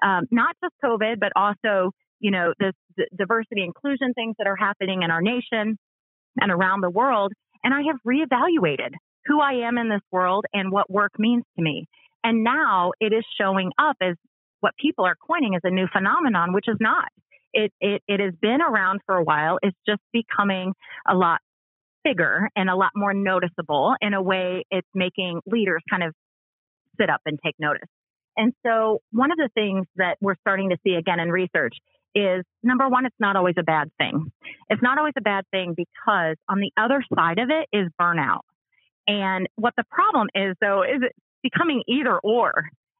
um, 0.02 0.26
not 0.30 0.57
just 0.62 0.75
COVID, 0.85 1.18
but 1.18 1.33
also, 1.37 1.92
you 2.21 2.30
know, 2.30 2.52
this 2.59 2.75
diversity 3.16 3.64
inclusion 3.64 4.12
things 4.14 4.35
that 4.38 4.47
are 4.47 4.57
happening 4.57 5.02
in 5.02 5.11
our 5.11 5.23
nation 5.23 5.78
and 6.40 6.50
around 6.50 6.83
the 6.83 6.90
world. 6.90 7.33
And 7.64 7.75
I 7.75 7.83
have 7.88 7.97
reevaluated 8.07 8.95
who 9.26 9.40
I 9.40 9.66
am 9.66 9.78
in 9.78 9.88
this 9.88 10.00
world 10.11 10.47
and 10.52 10.73
what 10.73 10.90
work 10.90 11.12
means 11.18 11.45
to 11.57 11.62
me. 11.62 11.87
And 12.25 12.45
now 12.45 12.92
it 13.00 13.12
is 13.12 13.25
showing 13.40 13.73
up 13.78 13.97
as 14.00 14.16
what 14.61 14.75
people 14.80 15.04
are 15.04 15.14
coining 15.14 15.54
as 15.54 15.61
a 15.64 15.71
new 15.71 15.87
phenomenon, 15.92 16.52
which 16.52 16.66
is 16.68 16.76
not 16.80 17.09
it, 17.52 17.73
it, 17.80 18.02
it 18.07 18.21
has 18.21 18.35
been 18.40 18.61
around 18.61 19.00
for 19.07 19.16
a 19.16 19.23
while. 19.23 19.59
It's 19.62 19.76
just 19.87 20.00
becoming 20.12 20.75
a 21.09 21.14
lot 21.14 21.40
bigger 22.04 22.49
and 22.57 22.71
a 22.71 22.76
lot 22.76 22.90
more 22.95 23.14
noticeable 23.14 23.95
in 24.00 24.14
a 24.14 24.23
way 24.23 24.64
it's 24.71 24.88
making 24.95 25.40
leaders 25.47 25.83
kind 25.90 26.02
of 26.02 26.14
sit 27.00 27.11
up 27.11 27.21
and 27.26 27.38
take 27.45 27.54
notice. 27.59 27.88
And 28.37 28.52
so 28.64 29.00
one 29.11 29.33
of 29.33 29.37
the 29.37 29.49
things 29.54 29.87
that 29.97 30.16
we're 30.21 30.37
starting 30.40 30.71
to 30.71 30.76
see 30.85 30.95
again 30.95 31.21
in 31.21 31.30
research 31.30 31.75
is 32.15 32.45
number 32.62 32.88
one, 32.88 33.07
it's 33.07 33.17
not 33.21 33.37
always 33.37 33.55
a 33.59 33.62
bad 33.62 33.88
thing. 33.99 34.31
It's 34.69 34.83
not 34.83 34.99
always 34.99 35.15
a 35.17 35.23
bad 35.23 35.45
thing 35.50 35.75
because 35.77 36.37
on 36.49 36.61
the 36.61 36.71
other 36.77 37.03
side 37.15 37.38
of 37.38 37.49
it 37.50 37.69
is 37.77 37.88
burnout. 38.00 38.41
And 39.07 39.49
what 39.57 39.75
the 39.77 39.85
problem 39.91 40.29
is 40.35 40.55
though, 40.61 40.83
is 40.83 41.00
it's 41.03 41.19
becoming 41.43 41.83
either 41.88 42.19
or. 42.19 42.53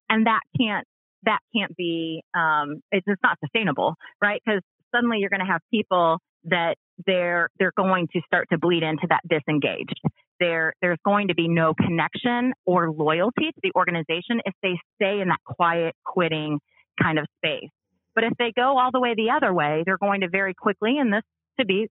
And 0.09 0.27
that 0.27 0.41
can't 0.59 0.87
that 1.25 1.41
can't 1.55 1.77
be, 1.77 2.23
um, 2.33 2.81
it's 2.93 3.05
just 3.07 3.21
not 3.23 3.39
sustainable, 3.41 3.97
right? 4.23 4.41
Because 4.45 4.63
suddenly 4.95 5.19
you're 5.19 5.31
going 5.31 5.45
to 5.45 5.51
have 5.51 5.61
people 5.71 6.19
that 6.45 6.77
they're 7.07 7.49
they're 7.59 7.73
going 7.77 8.09
to 8.13 8.21
start 8.27 8.49
to 8.51 8.59
bleed 8.59 8.83
into 8.83 9.07
that 9.09 9.21
disengaged. 9.29 10.01
There 10.41 10.73
there's 10.81 10.99
going 11.05 11.29
to 11.29 11.35
be 11.35 11.49
no 11.49 11.75
connection 11.75 12.53
or 12.65 12.91
loyalty 12.91 13.51
to 13.53 13.61
the 13.63 13.73
organization 13.77 14.41
if 14.45 14.55
they 14.63 14.79
stay 14.97 15.21
in 15.21 15.29
that 15.29 15.41
quiet 15.45 15.95
quitting 16.05 16.61
kind 17.01 17.19
of 17.19 17.27
space. 17.37 17.71
But 18.19 18.25
if 18.25 18.33
they 18.37 18.51
go 18.51 18.77
all 18.77 18.91
the 18.93 18.99
way 18.99 19.15
the 19.15 19.31
other 19.31 19.55
way, 19.55 19.85
they're 19.87 19.97
going 19.97 20.23
to 20.23 20.29
very 20.29 20.53
quickly, 20.53 20.99
and 20.99 21.13
this 21.13 21.23
to 21.61 21.65
be, 21.65 21.87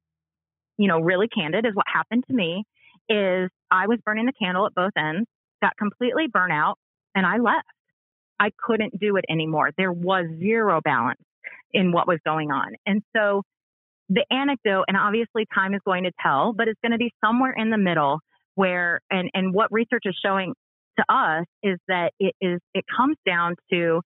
you 0.77 0.89
know, 0.89 0.99
really 0.99 1.29
candid 1.29 1.65
is 1.65 1.73
what 1.73 1.85
happened 1.87 2.25
to 2.27 2.33
me 2.33 2.65
is 3.07 3.49
I 3.71 3.87
was 3.87 3.99
burning 4.05 4.25
the 4.25 4.33
candle 4.33 4.65
at 4.65 4.75
both 4.75 4.91
ends, 4.97 5.25
got 5.61 5.77
completely 5.77 6.25
burnt 6.27 6.51
out, 6.51 6.75
and 7.15 7.25
I 7.25 7.37
left. 7.37 7.63
I 8.41 8.49
couldn't 8.61 8.99
do 8.99 9.15
it 9.15 9.23
anymore. 9.29 9.71
There 9.77 9.93
was 9.93 10.25
zero 10.37 10.81
balance 10.83 11.21
in 11.71 11.93
what 11.93 12.09
was 12.09 12.19
going 12.25 12.51
on. 12.51 12.75
And 12.85 13.03
so 13.15 13.43
the 14.09 14.25
anecdote, 14.29 14.83
and 14.89 14.97
obviously 14.97 15.45
time 15.55 15.73
is 15.75 15.81
going 15.85 16.03
to 16.03 16.11
tell, 16.21 16.51
but 16.51 16.67
it's 16.67 16.79
going 16.81 16.91
to 16.91 16.97
be 16.97 17.13
somewhere 17.23 17.53
in 17.55 17.69
the 17.69 17.77
middle 17.77 18.19
where, 18.55 18.99
and, 19.09 19.29
and 19.33 19.53
what 19.53 19.71
research 19.71 20.03
is 20.03 20.19
showing 20.21 20.55
to 20.99 21.05
us 21.07 21.45
is 21.63 21.79
that 21.87 22.11
it 22.19 22.35
is, 22.41 22.59
it 22.73 22.83
comes 22.97 23.15
down 23.25 23.55
to 23.71 24.01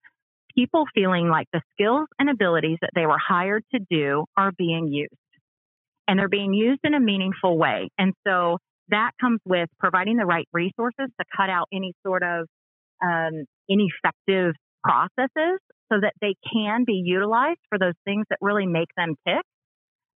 people 0.55 0.85
feeling 0.93 1.27
like 1.27 1.47
the 1.53 1.61
skills 1.73 2.07
and 2.19 2.29
abilities 2.29 2.77
that 2.81 2.91
they 2.95 3.05
were 3.05 3.19
hired 3.19 3.63
to 3.73 3.79
do 3.89 4.25
are 4.37 4.51
being 4.57 4.87
used 4.87 5.13
and 6.07 6.19
they're 6.19 6.29
being 6.29 6.53
used 6.53 6.81
in 6.83 6.93
a 6.93 6.99
meaningful 6.99 7.57
way. 7.57 7.89
And 7.97 8.13
so 8.27 8.57
that 8.89 9.11
comes 9.19 9.39
with 9.45 9.69
providing 9.79 10.17
the 10.17 10.25
right 10.25 10.47
resources 10.51 11.07
to 11.19 11.25
cut 11.35 11.49
out 11.49 11.67
any 11.73 11.93
sort 12.05 12.23
of 12.23 12.47
um, 13.01 13.45
ineffective 13.69 14.53
processes 14.83 15.59
so 15.91 15.99
that 16.01 16.13
they 16.21 16.35
can 16.51 16.83
be 16.85 17.01
utilized 17.05 17.59
for 17.69 17.77
those 17.77 17.93
things 18.05 18.25
that 18.29 18.37
really 18.41 18.65
make 18.65 18.89
them 18.97 19.15
tick. 19.27 19.43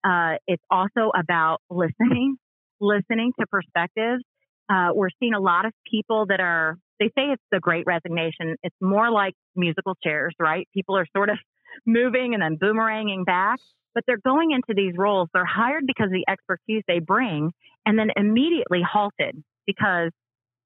Uh, 0.02 0.34
it's 0.46 0.62
also 0.70 1.10
about 1.18 1.58
listening, 1.70 2.36
listening 2.80 3.32
to 3.38 3.46
perspectives. 3.46 4.22
Uh, 4.68 4.88
we're 4.94 5.10
seeing 5.20 5.34
a 5.34 5.40
lot 5.40 5.66
of 5.66 5.72
people 5.90 6.26
that 6.28 6.40
are, 6.40 6.76
they 7.00 7.06
say 7.06 7.32
it's 7.32 7.42
the 7.50 7.60
great 7.60 7.86
resignation. 7.86 8.56
It's 8.62 8.76
more 8.80 9.10
like 9.10 9.34
musical 9.56 9.94
chairs, 10.02 10.34
right? 10.38 10.68
People 10.74 10.96
are 10.96 11.06
sort 11.16 11.30
of 11.30 11.36
moving 11.86 12.34
and 12.34 12.42
then 12.42 12.56
boomeranging 12.56 13.24
back, 13.24 13.58
but 13.94 14.04
they're 14.06 14.18
going 14.24 14.52
into 14.52 14.74
these 14.74 14.94
roles. 14.96 15.28
They're 15.32 15.44
hired 15.44 15.86
because 15.86 16.06
of 16.06 16.12
the 16.12 16.24
expertise 16.28 16.82
they 16.86 17.00
bring 17.00 17.52
and 17.86 17.98
then 17.98 18.08
immediately 18.16 18.80
halted 18.82 19.42
because, 19.66 20.10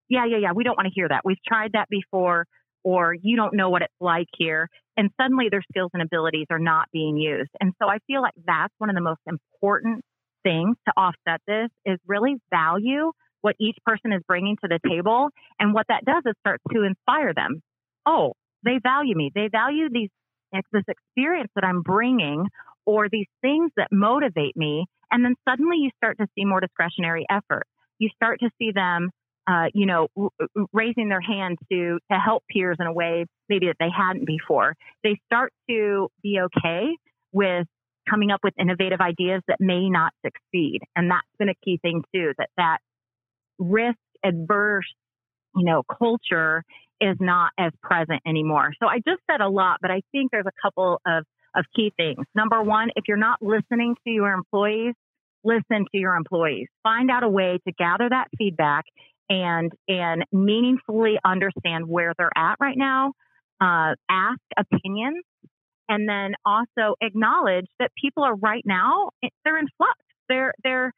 yeah, 0.08 0.26
yeah, 0.26 0.38
yeah, 0.38 0.52
we 0.54 0.64
don't 0.64 0.76
want 0.76 0.86
to 0.86 0.94
hear 0.94 1.08
that. 1.08 1.22
We've 1.24 1.42
tried 1.46 1.72
that 1.72 1.88
before 1.88 2.46
or 2.84 3.14
you 3.14 3.36
don't 3.36 3.54
know 3.54 3.70
what 3.70 3.82
it's 3.82 3.94
like 4.00 4.28
here. 4.36 4.68
And 4.96 5.10
suddenly 5.20 5.48
their 5.50 5.62
skills 5.70 5.90
and 5.94 6.02
abilities 6.02 6.46
are 6.50 6.58
not 6.58 6.86
being 6.92 7.16
used. 7.16 7.50
And 7.60 7.72
so 7.80 7.88
I 7.88 7.98
feel 8.06 8.22
like 8.22 8.34
that's 8.46 8.74
one 8.78 8.90
of 8.90 8.96
the 8.96 9.02
most 9.02 9.20
important 9.26 10.04
things 10.42 10.76
to 10.86 10.92
offset 10.96 11.40
this 11.46 11.68
is 11.84 11.98
really 12.06 12.36
value 12.50 13.12
what 13.48 13.56
each 13.58 13.78
person 13.86 14.12
is 14.12 14.20
bringing 14.28 14.56
to 14.56 14.68
the 14.68 14.78
table. 14.86 15.30
And 15.58 15.72
what 15.72 15.86
that 15.88 16.04
does 16.04 16.22
is 16.26 16.34
start 16.40 16.60
to 16.74 16.82
inspire 16.82 17.32
them. 17.32 17.62
Oh, 18.04 18.34
they 18.62 18.78
value 18.82 19.16
me. 19.16 19.30
They 19.34 19.48
value 19.50 19.88
these 19.90 20.10
this 20.52 20.84
experience 20.86 21.50
that 21.54 21.64
I'm 21.64 21.80
bringing 21.80 22.46
or 22.84 23.08
these 23.10 23.26
things 23.40 23.70
that 23.76 23.88
motivate 23.90 24.56
me. 24.56 24.86
And 25.10 25.24
then 25.24 25.34
suddenly 25.48 25.78
you 25.78 25.90
start 25.96 26.18
to 26.18 26.26
see 26.34 26.44
more 26.44 26.60
discretionary 26.60 27.26
effort. 27.30 27.66
You 27.98 28.08
start 28.16 28.40
to 28.40 28.50
see 28.58 28.70
them, 28.74 29.10
uh, 29.46 29.66
you 29.72 29.86
know, 29.86 30.08
r- 30.18 30.28
raising 30.74 31.08
their 31.08 31.20
hand 31.20 31.58
to 31.72 31.98
to 32.12 32.18
help 32.18 32.44
peers 32.50 32.76
in 32.78 32.86
a 32.86 32.92
way 32.92 33.24
maybe 33.48 33.66
that 33.66 33.76
they 33.80 33.90
hadn't 33.94 34.26
before. 34.26 34.74
They 35.02 35.18
start 35.26 35.52
to 35.70 36.08
be 36.22 36.38
okay 36.46 36.96
with 37.32 37.66
coming 38.10 38.30
up 38.30 38.40
with 38.42 38.54
innovative 38.58 39.00
ideas 39.00 39.42
that 39.48 39.58
may 39.60 39.88
not 39.88 40.12
succeed, 40.24 40.80
and 40.96 41.10
that's 41.10 41.26
been 41.38 41.48
a 41.48 41.54
key 41.64 41.78
thing 41.80 42.02
too. 42.14 42.32
That 42.38 42.50
that 42.56 42.78
risk 43.58 43.98
adverse, 44.24 44.92
you 45.54 45.64
know, 45.64 45.82
culture 45.82 46.64
is 47.00 47.16
not 47.20 47.52
as 47.58 47.72
present 47.82 48.20
anymore. 48.26 48.72
So 48.80 48.88
I 48.88 48.96
just 48.98 49.20
said 49.30 49.40
a 49.40 49.48
lot, 49.48 49.78
but 49.80 49.90
I 49.90 50.02
think 50.12 50.30
there's 50.32 50.46
a 50.46 50.62
couple 50.62 51.00
of, 51.06 51.24
of 51.54 51.64
key 51.74 51.92
things. 51.96 52.24
Number 52.34 52.62
one, 52.62 52.90
if 52.96 53.04
you're 53.06 53.16
not 53.16 53.40
listening 53.40 53.94
to 54.04 54.10
your 54.10 54.32
employees, 54.32 54.94
listen 55.44 55.86
to 55.92 55.98
your 55.98 56.14
employees. 56.14 56.66
Find 56.82 57.10
out 57.10 57.22
a 57.22 57.28
way 57.28 57.58
to 57.66 57.72
gather 57.72 58.08
that 58.08 58.26
feedback 58.36 58.84
and 59.30 59.70
and 59.86 60.24
meaningfully 60.32 61.18
understand 61.24 61.86
where 61.86 62.14
they're 62.16 62.36
at 62.36 62.56
right 62.60 62.76
now. 62.76 63.12
Uh, 63.60 63.94
ask 64.08 64.40
opinions, 64.56 65.24
and 65.88 66.08
then 66.08 66.34
also 66.44 66.94
acknowledge 67.00 67.66
that 67.78 67.90
people 68.00 68.22
are 68.22 68.36
right 68.36 68.62
now 68.64 69.10
they're 69.44 69.58
in 69.58 69.66
flux. 69.76 69.98
They're 70.28 70.54
they're 70.62 70.92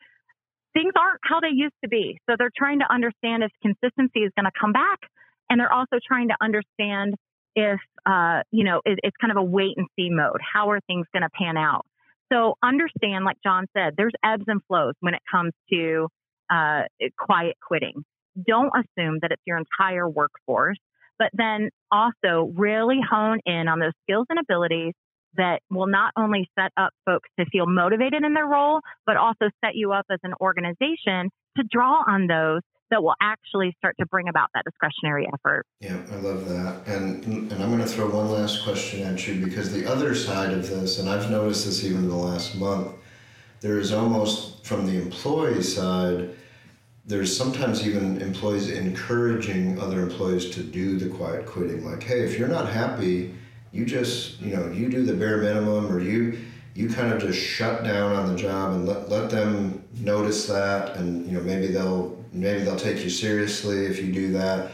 things 0.73 0.93
aren't 0.97 1.21
how 1.23 1.41
they 1.41 1.53
used 1.53 1.75
to 1.85 1.89
be. 1.89 2.19
So 2.29 2.37
they're 2.39 2.53
trying 2.57 2.81
to 2.81 2.93
understand 2.93 3.43
if 3.43 3.51
consistency 3.63 4.21
is 4.21 4.33
going 4.37 4.47
to 4.47 4.59
come 4.59 4.73
back 4.73 5.01
and 5.49 5.59
they're 5.59 5.73
also 5.73 5.99
trying 6.07 6.29
to 6.29 6.37
understand 6.41 7.15
if 7.57 7.81
uh, 8.07 8.43
you 8.53 8.65
know 8.65 8.81
it, 8.85 9.01
it's 9.03 9.17
kind 9.21 9.33
of 9.33 9.37
a 9.37 9.43
wait 9.43 9.75
and 9.77 9.87
see 9.97 10.09
mode. 10.11 10.41
How 10.41 10.71
are 10.71 10.81
things 10.87 11.07
going 11.13 11.23
to 11.23 11.31
pan 11.31 11.57
out? 11.57 11.85
So 12.33 12.55
understand, 12.63 13.25
like 13.25 13.39
Jon 13.43 13.67
said, 13.77 13.95
there's 13.97 14.13
ebbs 14.25 14.45
and 14.47 14.61
flows 14.69 14.95
when 15.01 15.15
it 15.15 15.23
comes 15.31 15.53
to 15.73 16.09
uh, 16.49 16.83
quiet 17.19 17.57
quitting. 17.61 18.05
Don't 18.47 18.71
assume 18.75 19.19
that 19.23 19.33
it's 19.33 19.43
your 19.45 19.59
entire 19.59 20.09
workforce, 20.09 20.79
but 21.19 21.31
then 21.33 21.71
also 21.91 22.53
really 22.55 23.01
hone 23.09 23.41
in 23.45 23.67
on 23.67 23.81
those 23.81 23.93
skills 24.05 24.27
and 24.31 24.39
abilities 24.39 24.95
that 25.37 25.61
will 25.71 25.87
not 25.87 26.13
only 26.17 26.49
set 26.59 26.73
up 26.77 26.93
folks 27.05 27.29
to 27.39 27.47
feel 27.47 27.67
motivated 27.67 28.25
in 28.25 28.35
their 28.35 28.47
role, 28.47 28.81
but 29.07 29.17
also 29.17 29.51
set 29.65 29.75
you 29.75 29.93
up 29.93 30.07
as 30.11 30.19
an 30.23 30.35
organization 30.41 31.31
to 31.57 31.65
draw 31.71 32.03
on 32.07 32.27
those 32.27 32.63
that 32.91 33.03
will 33.03 33.15
actually 33.21 33.73
start 33.79 33.95
to 34.01 34.07
bring 34.07 34.29
about 34.29 34.49
that 34.55 34.65
discretionary 34.65 35.29
effort. 35.33 35.65
Yeah, 35.81 35.97
I 36.11 36.17
love 36.17 36.49
that. 36.49 36.83
And 36.87 37.25
and 37.25 37.63
I'm 37.63 37.71
going 37.71 37.79
to 37.79 37.87
throw 37.87 38.11
one 38.11 38.31
last 38.31 38.65
question 38.65 39.03
at 39.03 39.27
you 39.27 39.45
because 39.45 39.73
the 39.73 39.87
other 39.91 40.15
side 40.15 40.53
of 40.53 40.69
this, 40.69 40.99
and 40.99 41.09
I've 41.09 41.31
noticed 41.31 41.67
this 41.67 41.85
even 41.85 41.99
in 41.99 42.09
the 42.09 42.17
last 42.17 42.57
month, 42.57 42.93
there 43.61 43.79
is 43.79 43.93
almost 43.93 44.65
from 44.67 44.87
the 44.87 45.01
employee 45.01 45.63
side, 45.63 46.31
there's 47.05 47.37
sometimes 47.37 47.87
even 47.87 48.21
employees 48.21 48.71
encouraging 48.71 49.81
other 49.81 50.01
employees 50.01 50.51
to 50.51 50.63
do 50.63 50.99
the 50.99 51.09
quiet 51.09 51.47
quitting. 51.47 51.85
Like, 51.85 52.03
hey, 52.03 52.21
if 52.21 52.39
you're 52.39 52.49
not 52.49 52.69
happy, 52.69 53.35
you 53.73 53.85
just, 53.85 54.41
you 54.41 54.55
know, 54.55 54.71
you 54.71 54.89
do 54.89 55.05
the 55.05 55.15
bare 55.15 55.39
minimum 55.39 55.91
or 55.93 56.01
you 56.01 56.39
you 56.75 56.89
kind 56.89 57.13
of 57.13 57.21
just 57.21 57.39
shut 57.39 57.83
down 57.83 58.15
on 58.15 58.29
the 58.29 58.37
job 58.37 58.73
and 58.73 58.87
let, 58.87 59.09
let 59.09 59.29
them 59.29 59.85
notice 59.99 60.47
that 60.47 60.97
and 60.97 61.27
you 61.27 61.33
know 61.33 61.41
maybe 61.43 61.67
they'll 61.67 62.17
maybe 62.33 62.63
they'll 62.63 62.77
take 62.77 63.03
you 63.03 63.11
seriously 63.11 63.87
if 63.87 64.03
you 64.03 64.13
do 64.13 64.33
that. 64.33 64.71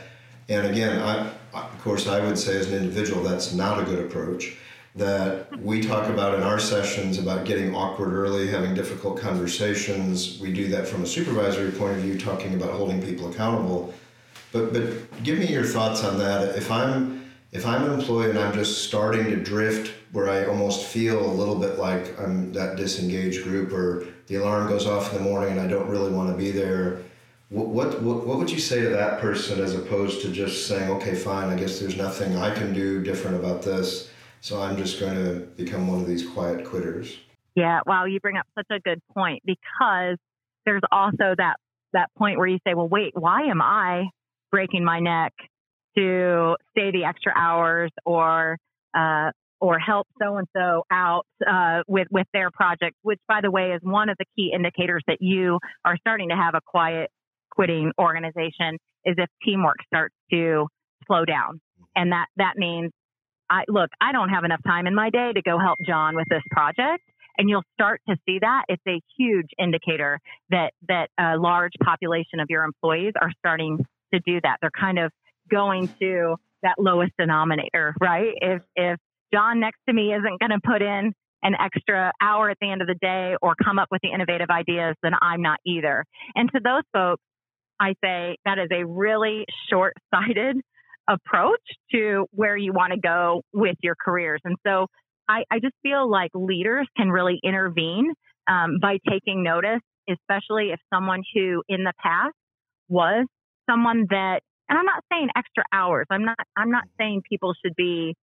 And 0.48 0.66
again, 0.66 1.00
I, 1.00 1.32
of 1.52 1.82
course, 1.82 2.06
I 2.06 2.20
would 2.20 2.38
say 2.38 2.56
as 2.56 2.70
an 2.70 2.74
individual, 2.74 3.22
that's 3.22 3.52
not 3.52 3.80
a 3.80 3.84
good 3.84 4.04
approach. 4.04 4.56
That 4.94 5.58
we 5.60 5.82
talk 5.82 6.08
about 6.08 6.34
in 6.34 6.42
our 6.42 6.58
sessions 6.58 7.18
about 7.18 7.44
getting 7.44 7.74
awkward 7.74 8.14
early, 8.14 8.48
having 8.48 8.74
difficult 8.74 9.18
conversations. 9.18 10.38
We 10.40 10.52
do 10.52 10.68
that 10.68 10.86
from 10.86 11.02
a 11.02 11.06
supervisory 11.06 11.70
point 11.70 11.96
of 11.96 12.02
view, 12.02 12.18
talking 12.18 12.54
about 12.54 12.70
holding 12.70 13.02
people 13.02 13.30
accountable. 13.30 13.92
But 14.52 14.72
but 14.72 15.22
give 15.22 15.38
me 15.38 15.48
your 15.48 15.64
thoughts 15.64 16.02
on 16.02 16.18
that. 16.18 16.56
If 16.56 16.70
I'm 16.70 17.15
if 17.56 17.66
I'm 17.66 17.84
an 17.84 17.98
employee 17.98 18.30
and 18.30 18.38
I'm 18.38 18.52
just 18.52 18.84
starting 18.84 19.24
to 19.26 19.36
drift 19.36 19.94
where 20.12 20.28
I 20.28 20.44
almost 20.44 20.86
feel 20.86 21.24
a 21.24 21.32
little 21.32 21.56
bit 21.56 21.78
like 21.78 22.18
I'm 22.20 22.52
that 22.52 22.76
disengaged 22.76 23.44
group 23.44 23.72
or 23.72 24.06
the 24.26 24.36
alarm 24.36 24.68
goes 24.68 24.86
off 24.86 25.12
in 25.12 25.18
the 25.18 25.24
morning 25.24 25.52
and 25.52 25.60
I 25.60 25.66
don't 25.66 25.88
really 25.88 26.12
want 26.12 26.30
to 26.30 26.36
be 26.36 26.50
there 26.50 27.00
what, 27.48 27.68
what, 27.68 28.02
what 28.02 28.38
would 28.38 28.50
you 28.50 28.58
say 28.58 28.80
to 28.80 28.88
that 28.88 29.20
person 29.20 29.60
as 29.60 29.74
opposed 29.76 30.20
to 30.22 30.32
just 30.32 30.66
saying, 30.66 30.90
okay, 30.90 31.14
fine, 31.14 31.48
I 31.48 31.56
guess 31.56 31.78
there's 31.78 31.96
nothing 31.96 32.36
I 32.36 32.52
can 32.52 32.72
do 32.72 33.02
different 33.02 33.36
about 33.36 33.62
this, 33.62 34.10
so 34.40 34.60
I'm 34.60 34.76
just 34.76 34.98
going 34.98 35.14
to 35.14 35.46
become 35.56 35.86
one 35.86 36.00
of 36.00 36.08
these 36.08 36.28
quiet 36.28 36.64
quitters? 36.64 37.18
Yeah, 37.54 37.80
wow, 37.86 38.04
you 38.04 38.18
bring 38.18 38.36
up 38.36 38.46
such 38.56 38.66
a 38.70 38.80
good 38.80 39.00
point 39.14 39.42
because 39.44 40.16
there's 40.64 40.82
also 40.90 41.34
that 41.38 41.56
that 41.92 42.10
point 42.18 42.36
where 42.36 42.48
you 42.48 42.58
say, 42.66 42.74
well, 42.74 42.88
wait, 42.88 43.12
why 43.14 43.42
am 43.42 43.62
I 43.62 44.10
breaking 44.50 44.84
my 44.84 44.98
neck 44.98 45.32
to 45.96 46.56
stay 46.70 46.90
the 46.90 47.04
extra 47.04 47.32
hours 47.36 47.90
or 48.04 48.58
uh, 48.96 49.30
or 49.58 49.78
help 49.78 50.06
so 50.20 50.36
and 50.36 50.46
so 50.54 50.84
out 50.90 51.26
uh, 51.48 51.82
with 51.88 52.08
with 52.10 52.26
their 52.32 52.50
project, 52.50 52.96
which 53.02 53.20
by 53.26 53.40
the 53.40 53.50
way 53.50 53.72
is 53.72 53.80
one 53.82 54.08
of 54.08 54.16
the 54.18 54.26
key 54.36 54.52
indicators 54.54 55.02
that 55.06 55.18
you 55.20 55.58
are 55.84 55.96
starting 55.98 56.28
to 56.28 56.36
have 56.36 56.54
a 56.54 56.60
quiet 56.64 57.10
quitting 57.50 57.90
organization 57.98 58.78
is 59.04 59.14
if 59.18 59.28
teamwork 59.44 59.78
starts 59.86 60.14
to 60.30 60.66
slow 61.06 61.24
down. 61.24 61.60
And 61.94 62.12
that, 62.12 62.26
that 62.36 62.54
means 62.56 62.92
I 63.48 63.64
look, 63.68 63.90
I 64.00 64.12
don't 64.12 64.28
have 64.28 64.44
enough 64.44 64.60
time 64.66 64.86
in 64.86 64.94
my 64.94 65.10
day 65.10 65.32
to 65.32 65.42
go 65.42 65.58
help 65.58 65.78
John 65.86 66.16
with 66.16 66.26
this 66.28 66.42
project. 66.50 67.02
And 67.38 67.50
you'll 67.50 67.64
start 67.74 68.00
to 68.08 68.16
see 68.26 68.38
that. 68.40 68.64
It's 68.68 68.82
a 68.88 69.00
huge 69.18 69.48
indicator 69.58 70.18
that, 70.50 70.72
that 70.88 71.10
a 71.18 71.36
large 71.36 71.72
population 71.82 72.40
of 72.40 72.46
your 72.48 72.64
employees 72.64 73.12
are 73.20 73.30
starting 73.38 73.84
to 74.12 74.20
do 74.20 74.40
that. 74.42 74.56
They're 74.60 74.70
kind 74.70 74.98
of 74.98 75.12
going 75.50 75.88
to 76.00 76.36
that 76.62 76.74
lowest 76.78 77.12
denominator, 77.18 77.94
right? 78.00 78.32
If, 78.36 78.62
if 78.74 78.98
John 79.32 79.60
next 79.60 79.78
to 79.88 79.94
me 79.94 80.12
isn't 80.12 80.40
going 80.40 80.50
to 80.50 80.60
put 80.64 80.82
in 80.82 81.12
an 81.42 81.54
extra 81.60 82.12
hour 82.20 82.50
at 82.50 82.56
the 82.60 82.70
end 82.70 82.80
of 82.80 82.88
the 82.88 82.96
day 83.00 83.34
or 83.42 83.54
come 83.62 83.78
up 83.78 83.88
with 83.90 84.00
the 84.02 84.10
innovative 84.10 84.50
ideas, 84.50 84.96
then 85.02 85.12
I'm 85.20 85.42
not 85.42 85.58
either. 85.66 86.04
And 86.34 86.50
to 86.52 86.60
those 86.62 86.82
folks, 86.92 87.22
I 87.78 87.94
say 88.02 88.36
that 88.44 88.58
is 88.58 88.68
a 88.72 88.84
really 88.84 89.44
short 89.70 89.92
sighted 90.12 90.56
approach 91.08 91.60
to 91.92 92.26
where 92.32 92.56
you 92.56 92.72
want 92.72 92.92
to 92.92 92.98
go 92.98 93.42
with 93.52 93.76
your 93.82 93.94
careers. 94.02 94.40
And 94.44 94.56
so 94.66 94.86
I, 95.28 95.44
I 95.50 95.60
just 95.60 95.74
feel 95.82 96.10
like 96.10 96.30
leaders 96.34 96.88
can 96.96 97.10
really 97.10 97.38
intervene 97.44 98.12
um, 98.48 98.78
by 98.80 98.98
taking 99.08 99.42
notice, 99.42 99.82
especially 100.10 100.70
if 100.70 100.80
someone 100.92 101.22
who 101.34 101.62
in 101.68 101.84
the 101.84 101.92
past 102.02 102.34
was 102.88 103.26
someone 103.68 104.06
that, 104.10 104.40
and 104.68 104.78
I'm 104.78 104.84
not 104.84 105.02
saying 105.12 105.28
extra 105.36 105.64
hours. 105.72 106.06
I'm 106.10 106.24
not, 106.24 106.38
I'm 106.56 106.70
not 106.70 106.84
saying 106.98 107.22
people 107.28 107.54
should 107.64 107.76
be 107.76 108.14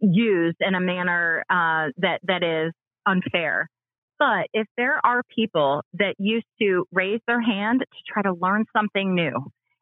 used 0.00 0.56
in 0.60 0.74
a 0.74 0.80
manner 0.80 1.44
uh, 1.50 1.92
that 1.98 2.20
that 2.24 2.42
is 2.42 2.72
unfair. 3.06 3.68
But 4.18 4.46
if 4.52 4.66
there 4.76 5.00
are 5.04 5.22
people 5.34 5.82
that 5.94 6.14
used 6.18 6.46
to 6.60 6.86
raise 6.92 7.20
their 7.26 7.42
hand 7.42 7.80
to 7.80 8.12
try 8.12 8.22
to 8.22 8.32
learn 8.32 8.64
something 8.76 9.14
new, 9.14 9.32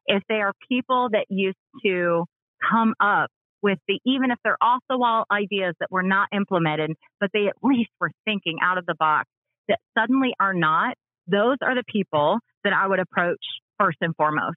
if 0.07 0.23
they 0.29 0.37
are 0.37 0.53
people 0.69 1.09
that 1.13 1.27
used 1.29 1.59
to 1.85 2.25
come 2.71 2.95
up 3.01 3.31
with 3.63 3.79
the, 3.87 4.01
even 4.05 4.31
if 4.31 4.39
they're 4.43 4.57
off 4.61 4.83
the 4.89 4.99
wall 4.99 5.25
ideas 5.31 5.75
that 5.81 5.91
were 5.91 6.03
not 6.03 6.29
implemented, 6.35 6.93
but 7.21 7.31
they 7.33 7.47
at 7.47 7.55
least 7.63 7.91
were 8.01 8.11
thinking 8.25 8.57
out 8.63 8.79
of 8.79 8.87
the 8.87 8.97
box 8.99 9.29
that 9.69 9.79
suddenly 9.97 10.35
are 10.41 10.55
not, 10.55 10.97
those 11.29 11.59
are 11.63 11.75
the 11.75 11.85
people 11.87 12.39
that 12.65 12.73
I 12.73 12.87
would 12.89 12.99
approach 12.99 13.45
first 13.79 13.99
and 14.01 14.15
foremost. 14.17 14.57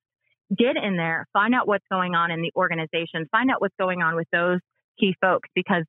Get 0.56 0.76
in 0.78 0.98
there, 0.98 1.28
find 1.34 1.56
out 1.56 1.68
what's 1.68 1.86
going 1.92 2.14
on 2.14 2.32
in 2.32 2.42
the 2.42 2.52
organization, 2.56 3.26
find 3.32 3.50
out 3.50 3.62
what's 3.62 3.76
going 3.80 4.02
on 4.02 4.16
with 4.16 4.28
those 4.32 4.60
key 5.00 5.16
folks 5.20 5.50
because 5.56 5.84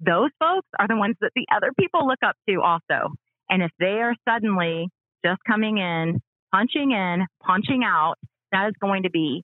those 0.00 0.30
folks 0.38 0.68
are 0.78 0.88
the 0.88 0.96
ones 0.96 1.16
that 1.20 1.32
the 1.34 1.46
other 1.54 1.72
people 1.78 2.06
look 2.06 2.20
up 2.24 2.36
to 2.48 2.60
also. 2.62 3.12
And 3.50 3.62
if 3.62 3.70
they 3.78 4.00
are 4.00 4.14
suddenly 4.28 4.88
just 5.24 5.40
coming 5.46 5.78
in, 5.78 6.20
punching 6.52 6.90
in, 6.92 7.26
punching 7.44 7.82
out, 7.84 8.14
that 8.52 8.68
is 8.68 8.74
going 8.80 9.02
to 9.02 9.10
be 9.10 9.42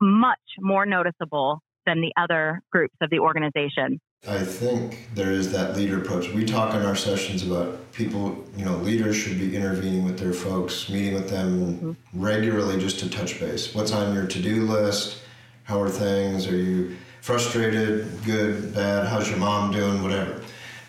much 0.00 0.38
more 0.58 0.86
noticeable 0.86 1.60
than 1.86 2.00
the 2.00 2.12
other 2.16 2.60
groups 2.72 2.94
of 3.00 3.10
the 3.10 3.18
organization. 3.18 4.00
I 4.28 4.44
think 4.44 5.08
there 5.14 5.32
is 5.32 5.50
that 5.52 5.76
leader 5.76 5.98
approach. 5.98 6.28
We 6.28 6.44
talk 6.44 6.74
in 6.74 6.82
our 6.82 6.94
sessions 6.94 7.42
about 7.42 7.90
people, 7.92 8.44
you 8.54 8.66
know, 8.66 8.76
leaders 8.76 9.16
should 9.16 9.38
be 9.38 9.56
intervening 9.56 10.04
with 10.04 10.18
their 10.18 10.34
folks, 10.34 10.90
meeting 10.90 11.14
with 11.14 11.30
them 11.30 11.76
mm-hmm. 11.76 12.22
regularly 12.22 12.78
just 12.78 12.98
to 13.00 13.08
touch 13.08 13.40
base. 13.40 13.74
What's 13.74 13.92
on 13.92 14.14
your 14.14 14.26
to 14.26 14.42
do 14.42 14.66
list? 14.66 15.22
How 15.64 15.80
are 15.80 15.88
things? 15.88 16.46
Are 16.46 16.56
you 16.56 16.96
frustrated? 17.22 18.08
Good? 18.26 18.74
Bad? 18.74 19.06
How's 19.06 19.30
your 19.30 19.38
mom 19.38 19.72
doing? 19.72 20.02
Whatever. 20.02 20.42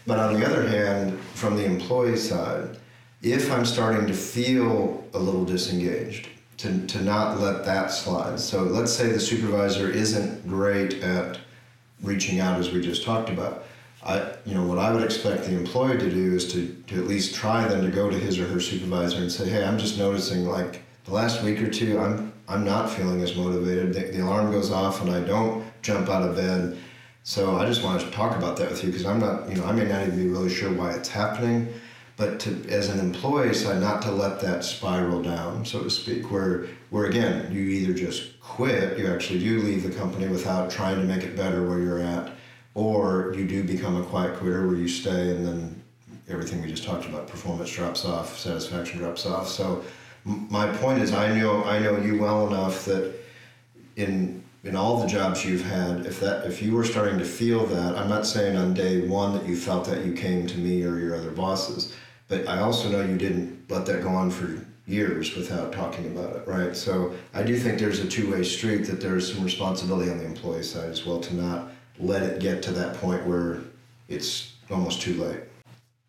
But 0.05 0.19
on 0.19 0.37
the 0.37 0.45
other 0.45 0.67
hand, 0.67 1.17
from 1.33 1.55
the 1.55 1.63
employee 1.63 2.17
side, 2.17 2.77
if 3.21 3.49
I'm 3.49 3.65
starting 3.65 4.07
to 4.07 4.13
feel 4.13 5.05
a 5.13 5.19
little 5.19 5.45
disengaged, 5.45 6.27
to, 6.57 6.85
to 6.85 7.01
not 7.01 7.39
let 7.39 7.65
that 7.65 7.87
slide. 7.87 8.39
So 8.39 8.61
let's 8.61 8.93
say 8.93 9.11
the 9.11 9.19
supervisor 9.19 9.89
isn't 9.89 10.47
great 10.47 11.01
at 11.01 11.39
reaching 12.01 12.39
out 12.39 12.59
as 12.59 12.71
we 12.71 12.81
just 12.81 13.03
talked 13.03 13.29
about. 13.29 13.65
I, 14.03 14.33
you 14.45 14.55
know, 14.55 14.65
what 14.65 14.79
I 14.79 14.91
would 14.91 15.03
expect 15.03 15.45
the 15.45 15.55
employee 15.55 15.97
to 15.97 16.09
do 16.09 16.33
is 16.33 16.51
to, 16.53 16.67
to 16.87 16.95
at 16.95 17.07
least 17.07 17.35
try 17.35 17.67
then 17.67 17.83
to 17.83 17.91
go 17.91 18.09
to 18.09 18.17
his 18.17 18.39
or 18.39 18.47
her 18.47 18.59
supervisor 18.59 19.17
and 19.17 19.31
say, 19.31 19.47
hey, 19.47 19.63
I'm 19.63 19.77
just 19.77 19.99
noticing 19.99 20.45
like 20.45 20.81
the 21.05 21.13
last 21.13 21.43
week 21.43 21.61
or 21.61 21.69
two, 21.69 21.99
I'm, 21.99 22.33
I'm 22.47 22.65
not 22.65 22.89
feeling 22.89 23.21
as 23.21 23.35
motivated. 23.35 23.93
The, 23.93 24.17
the 24.17 24.23
alarm 24.23 24.51
goes 24.51 24.71
off 24.71 25.01
and 25.01 25.11
I 25.11 25.21
don't 25.21 25.63
jump 25.83 26.09
out 26.09 26.27
of 26.27 26.35
bed. 26.35 26.77
So 27.23 27.57
I 27.57 27.67
just 27.67 27.83
wanted 27.83 28.05
to 28.05 28.11
talk 28.11 28.35
about 28.35 28.57
that 28.57 28.71
with 28.71 28.83
you 28.83 28.89
because 28.89 29.05
I'm 29.05 29.19
not, 29.19 29.47
you 29.47 29.55
know, 29.55 29.65
I 29.65 29.71
may 29.71 29.85
not 29.85 30.01
even 30.07 30.17
be 30.17 30.27
really 30.27 30.49
sure 30.49 30.71
why 30.71 30.91
it's 30.93 31.09
happening 31.09 31.71
but 32.21 32.39
to, 32.39 32.69
as 32.69 32.87
an 32.89 32.99
employee 32.99 33.51
side, 33.51 33.81
not 33.81 33.99
to 34.03 34.11
let 34.11 34.39
that 34.41 34.63
spiral 34.63 35.23
down, 35.23 35.65
so 35.65 35.81
to 35.81 35.89
speak, 35.89 36.29
where 36.29 36.67
where 36.91 37.05
again 37.05 37.51
you 37.51 37.61
either 37.61 37.95
just 37.95 38.39
quit, 38.39 38.95
you 38.99 39.11
actually 39.11 39.39
do 39.39 39.59
leave 39.63 39.81
the 39.81 39.89
company 39.89 40.27
without 40.27 40.69
trying 40.69 40.97
to 40.97 41.03
make 41.03 41.23
it 41.23 41.35
better 41.35 41.67
where 41.67 41.79
you're 41.79 41.99
at, 41.99 42.31
or 42.75 43.33
you 43.35 43.47
do 43.47 43.63
become 43.63 43.99
a 43.99 44.03
quiet 44.03 44.37
quitter 44.37 44.67
where 44.67 44.75
you 44.75 44.87
stay 44.87 45.31
and 45.31 45.43
then 45.43 45.81
everything 46.29 46.61
we 46.61 46.69
just 46.69 46.83
talked 46.83 47.07
about, 47.07 47.27
performance 47.27 47.71
drops 47.71 48.05
off, 48.05 48.37
satisfaction 48.37 48.99
drops 48.99 49.25
off. 49.25 49.47
So 49.47 49.83
my 50.23 50.67
point 50.77 51.01
is, 51.01 51.13
I 51.13 51.35
know 51.39 51.63
I 51.63 51.79
know 51.79 51.97
you 51.97 52.19
well 52.19 52.45
enough 52.45 52.85
that 52.85 53.15
in 53.95 54.43
in 54.63 54.75
all 54.75 55.01
the 55.01 55.07
jobs 55.07 55.43
you've 55.43 55.65
had, 55.65 56.05
if 56.05 56.19
that 56.19 56.45
if 56.45 56.61
you 56.61 56.75
were 56.75 56.85
starting 56.85 57.17
to 57.17 57.25
feel 57.25 57.65
that, 57.65 57.97
I'm 57.97 58.09
not 58.09 58.27
saying 58.27 58.57
on 58.57 58.75
day 58.75 59.07
one 59.07 59.33
that 59.33 59.47
you 59.47 59.55
felt 59.55 59.85
that 59.85 60.05
you 60.05 60.13
came 60.13 60.45
to 60.45 60.57
me 60.59 60.83
or 60.83 60.99
your 60.99 61.15
other 61.15 61.31
bosses 61.31 61.95
but 62.31 62.47
I 62.47 62.59
also 62.61 62.89
know 62.89 63.01
you 63.01 63.17
didn't 63.17 63.69
let 63.69 63.85
that 63.87 64.01
go 64.01 64.09
on 64.09 64.31
for 64.31 64.65
years 64.87 65.35
without 65.35 65.73
talking 65.73 66.07
about 66.07 66.37
it, 66.37 66.47
right? 66.47 66.75
So 66.75 67.13
I 67.33 67.43
do 67.43 67.57
think 67.57 67.77
there's 67.77 67.99
a 67.99 68.07
two-way 68.07 68.43
street 68.43 68.85
that 68.85 69.01
there's 69.01 69.33
some 69.33 69.43
responsibility 69.43 70.09
on 70.09 70.17
the 70.17 70.25
employee 70.25 70.63
side 70.63 70.89
as 70.89 71.05
well 71.05 71.19
to 71.19 71.35
not 71.35 71.71
let 71.99 72.23
it 72.23 72.39
get 72.39 72.63
to 72.63 72.71
that 72.71 72.95
point 72.95 73.27
where 73.27 73.59
it's 74.07 74.53
almost 74.71 75.01
too 75.01 75.21
late. 75.21 75.41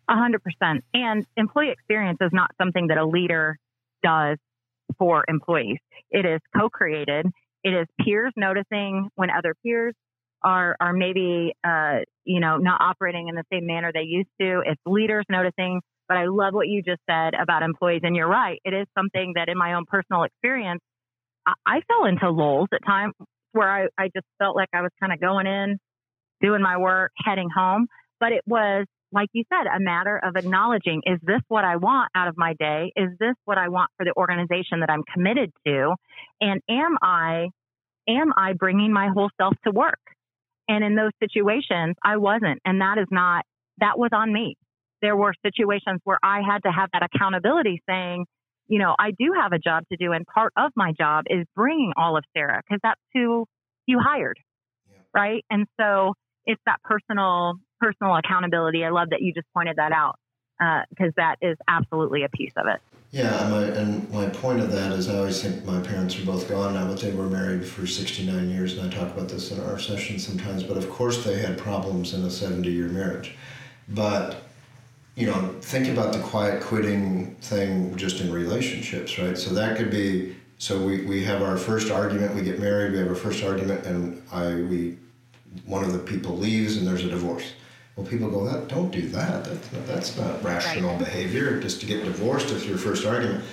A 0.07 0.15
hundred 0.15 0.41
percent. 0.43 0.85
And 0.93 1.25
employee 1.35 1.71
experience 1.71 2.19
is 2.21 2.31
not 2.31 2.51
something 2.57 2.87
that 2.87 2.97
a 2.97 3.05
leader 3.05 3.57
does 4.01 4.37
for 4.97 5.25
employees. 5.27 5.79
It 6.09 6.25
is 6.25 6.39
co-created. 6.55 7.27
It 7.65 7.69
is 7.69 7.87
peers 7.99 8.31
noticing 8.37 9.09
when 9.15 9.29
other 9.29 9.55
peers 9.61 9.93
are 10.41 10.75
are 10.79 10.93
maybe 10.93 11.53
uh, 11.65 11.99
you 12.23 12.39
know 12.39 12.57
not 12.57 12.79
operating 12.81 13.27
in 13.27 13.35
the 13.35 13.43
same 13.51 13.65
manner 13.65 13.91
they 13.93 14.03
used 14.03 14.29
to. 14.39 14.61
It's 14.65 14.81
leaders 14.85 15.25
noticing 15.29 15.81
but 16.13 16.19
I 16.19 16.25
love 16.27 16.53
what 16.53 16.67
you 16.67 16.83
just 16.83 17.01
said 17.09 17.33
about 17.33 17.63
employees. 17.63 18.01
And 18.03 18.15
you're 18.15 18.29
right. 18.29 18.59
It 18.63 18.73
is 18.73 18.85
something 18.95 19.33
that 19.35 19.49
in 19.49 19.57
my 19.57 19.73
own 19.73 19.85
personal 19.87 20.23
experience, 20.23 20.79
I, 21.47 21.53
I 21.65 21.81
fell 21.87 22.05
into 22.05 22.29
lulls 22.29 22.67
at 22.71 22.85
times 22.85 23.13
where 23.51 23.67
I, 23.67 23.87
I 23.97 24.09
just 24.15 24.27
felt 24.37 24.55
like 24.55 24.69
I 24.75 24.81
was 24.81 24.91
kind 24.99 25.11
of 25.11 25.19
going 25.19 25.47
in, 25.47 25.79
doing 26.39 26.61
my 26.61 26.77
work, 26.77 27.11
heading 27.25 27.49
home. 27.49 27.87
But 28.19 28.31
it 28.31 28.43
was, 28.45 28.85
like 29.11 29.29
you 29.33 29.43
said, 29.49 29.65
a 29.65 29.79
matter 29.79 30.21
of 30.23 30.35
acknowledging 30.35 31.01
is 31.05 31.17
this 31.23 31.41
what 31.47 31.63
I 31.63 31.77
want 31.77 32.11
out 32.15 32.27
of 32.27 32.35
my 32.37 32.53
day? 32.59 32.91
Is 32.95 33.09
this 33.19 33.33
what 33.45 33.57
I 33.57 33.69
want 33.69 33.89
for 33.97 34.05
the 34.05 34.13
organization 34.15 34.81
that 34.81 34.91
I'm 34.91 35.03
committed 35.11 35.51
to? 35.65 35.95
And 36.39 36.61
am 36.69 36.95
I, 37.01 37.47
am 38.07 38.33
I 38.37 38.53
bringing 38.53 38.93
my 38.93 39.09
whole 39.11 39.31
self 39.41 39.55
to 39.63 39.71
work? 39.71 39.99
And 40.67 40.83
in 40.83 40.95
those 40.95 41.11
situations, 41.19 41.95
I 42.05 42.17
wasn't. 42.17 42.59
And 42.65 42.81
that 42.81 42.99
is 42.99 43.07
not, 43.09 43.45
that 43.79 43.97
was 43.97 44.11
on 44.13 44.31
me 44.31 44.57
there 45.03 45.17
were 45.17 45.33
situations 45.45 45.99
where 46.05 46.17
I 46.23 46.39
had 46.49 46.63
to 46.63 46.71
have 46.71 46.89
that 46.93 47.03
accountability 47.03 47.83
saying, 47.87 48.25
you 48.67 48.79
know, 48.79 48.95
I 48.97 49.11
do 49.11 49.33
have 49.39 49.51
a 49.51 49.59
job 49.59 49.83
to 49.91 49.97
do, 49.97 50.13
and 50.13 50.25
part 50.25 50.53
of 50.57 50.71
my 50.75 50.93
job 50.97 51.25
is 51.27 51.45
bringing 51.55 51.91
all 51.97 52.17
of 52.17 52.23
Sarah 52.35 52.61
because 52.65 52.79
that's 52.81 53.01
who 53.13 53.45
you 53.85 53.99
hired, 53.99 54.39
yeah. 54.89 54.97
right? 55.13 55.43
And 55.49 55.67
so 55.79 56.13
it's 56.45 56.61
that 56.65 56.81
personal 56.83 57.55
personal 57.81 58.15
accountability. 58.15 58.85
I 58.85 58.89
love 58.91 59.09
that 59.09 59.21
you 59.21 59.33
just 59.33 59.47
pointed 59.53 59.75
that 59.75 59.91
out 59.91 60.15
because 60.89 61.09
uh, 61.09 61.17
that 61.17 61.35
is 61.41 61.57
absolutely 61.67 62.23
a 62.23 62.29
piece 62.29 62.53
of 62.55 62.67
it. 62.67 62.79
Yeah, 63.11 63.47
my, 63.49 63.63
and 63.63 64.09
my 64.09 64.29
point 64.29 64.61
of 64.61 64.71
that 64.71 64.93
is 64.93 65.09
I 65.09 65.17
always 65.17 65.41
think 65.41 65.65
my 65.65 65.81
parents 65.81 66.17
are 66.17 66.25
both 66.25 66.49
gone 66.49 66.75
now, 66.75 66.87
but 66.87 66.99
they 67.01 67.11
were 67.11 67.27
married 67.27 67.65
for 67.65 67.85
69 67.85 68.49
years, 68.49 68.77
and 68.77 68.89
I 68.91 68.95
talk 68.95 69.13
about 69.13 69.27
this 69.27 69.51
in 69.51 69.59
our 69.59 69.77
sessions 69.77 70.25
sometimes. 70.25 70.63
But 70.63 70.77
of 70.77 70.89
course, 70.89 71.23
they 71.25 71.39
had 71.39 71.57
problems 71.57 72.13
in 72.13 72.23
a 72.23 72.31
70 72.31 72.71
year 72.71 72.87
marriage. 72.87 73.35
But 73.89 74.41
you 75.15 75.27
know, 75.27 75.55
think 75.61 75.87
about 75.87 76.13
the 76.13 76.19
quiet 76.19 76.61
quitting 76.61 77.35
thing 77.35 77.95
just 77.95 78.19
in 78.19 78.31
relationships, 78.31 79.19
right? 79.19 79.37
So 79.37 79.53
that 79.53 79.77
could 79.77 79.91
be 79.91 80.35
so 80.57 80.81
we, 80.81 81.05
we 81.05 81.23
have 81.25 81.41
our 81.41 81.57
first 81.57 81.91
argument, 81.91 82.33
we 82.35 82.41
get 82.41 82.59
married, 82.59 82.93
we 82.93 82.99
have 82.99 83.09
our 83.09 83.15
first 83.15 83.43
argument, 83.43 83.85
and 83.85 84.23
I 84.31 84.55
we 84.55 84.97
one 85.65 85.83
of 85.83 85.93
the 85.93 85.99
people 85.99 86.37
leaves 86.37 86.77
and 86.77 86.87
there's 86.87 87.05
a 87.05 87.09
divorce. 87.09 87.53
Well, 87.95 88.07
people 88.07 88.29
go, 88.31 88.43
that 88.45 88.69
don't 88.69 88.89
do 88.89 89.07
that. 89.09 89.45
That's 89.45 89.71
not, 89.71 89.87
that's 89.87 90.17
not 90.17 90.43
rational 90.43 90.91
right. 90.91 90.99
behavior. 90.99 91.59
Just 91.59 91.79
to 91.81 91.85
get 91.85 92.03
divorced 92.03 92.49
is 92.49 92.65
your 92.65 92.77
first 92.77 93.05
argument. 93.05 93.43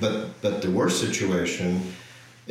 But 0.00 0.40
but 0.40 0.62
the 0.62 0.70
worst 0.70 1.00
situation 1.00 1.92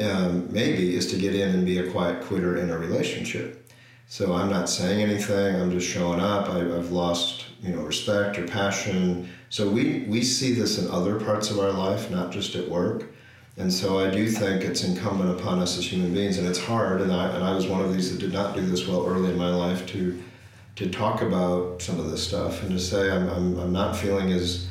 um, 0.01 0.51
maybe 0.51 0.95
is 0.95 1.07
to 1.11 1.17
get 1.17 1.33
in 1.33 1.49
and 1.49 1.65
be 1.65 1.79
a 1.79 1.89
quiet 1.89 2.23
quitter 2.23 2.57
in 2.57 2.69
a 2.69 2.77
relationship. 2.77 3.71
So 4.07 4.33
I'm 4.33 4.49
not 4.49 4.69
saying 4.69 5.01
anything. 5.01 5.55
I'm 5.55 5.71
just 5.71 5.87
showing 5.87 6.19
up. 6.19 6.49
I, 6.49 6.59
I've 6.59 6.91
lost 6.91 7.45
you 7.61 7.73
know 7.73 7.81
respect 7.81 8.37
or 8.37 8.47
passion. 8.47 9.29
So 9.49 9.69
we 9.69 10.05
we 10.07 10.23
see 10.23 10.53
this 10.53 10.77
in 10.77 10.89
other 10.89 11.19
parts 11.19 11.49
of 11.49 11.59
our 11.59 11.71
life, 11.71 12.09
not 12.09 12.31
just 12.31 12.55
at 12.55 12.67
work. 12.67 13.05
And 13.57 13.71
so 13.71 13.99
I 13.99 14.09
do 14.09 14.27
think 14.29 14.63
it's 14.63 14.85
incumbent 14.85 15.37
upon 15.37 15.59
us 15.59 15.77
as 15.77 15.91
human 15.91 16.13
beings, 16.13 16.37
and 16.37 16.47
it's 16.47 16.59
hard. 16.59 17.01
And 17.01 17.11
I 17.11 17.29
and 17.29 17.43
I 17.43 17.53
was 17.53 17.67
one 17.67 17.81
of 17.81 17.93
these 17.93 18.11
that 18.11 18.19
did 18.19 18.33
not 18.33 18.55
do 18.55 18.61
this 18.61 18.87
well 18.87 19.05
early 19.05 19.31
in 19.31 19.37
my 19.37 19.53
life 19.53 19.85
to 19.87 20.21
to 20.77 20.89
talk 20.89 21.21
about 21.21 21.81
some 21.81 21.99
of 21.99 22.09
this 22.09 22.25
stuff 22.25 22.63
and 22.63 22.71
to 22.71 22.79
say 22.79 23.11
I'm 23.11 23.29
I'm, 23.29 23.59
I'm 23.59 23.73
not 23.73 23.95
feeling 23.95 24.31
as 24.31 24.69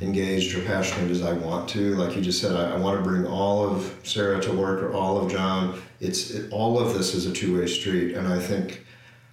engaged 0.00 0.56
or 0.56 0.62
passionate 0.64 1.10
as 1.10 1.22
I 1.22 1.34
want 1.34 1.68
to. 1.70 1.94
Like 1.96 2.16
you 2.16 2.22
just 2.22 2.40
said, 2.40 2.56
I, 2.56 2.72
I 2.72 2.76
want 2.78 2.96
to 2.96 3.08
bring 3.08 3.26
all 3.26 3.68
of 3.68 3.94
Sarah 4.02 4.40
to 4.40 4.52
work 4.52 4.82
or 4.82 4.94
all 4.94 5.22
of 5.22 5.30
Jon. 5.30 5.80
It's 6.00 6.30
it, 6.30 6.50
all 6.50 6.78
of 6.78 6.94
this 6.94 7.14
is 7.14 7.26
a 7.26 7.32
two 7.32 7.58
way 7.58 7.66
street, 7.66 8.14
and 8.14 8.26
I 8.26 8.38
think 8.38 8.86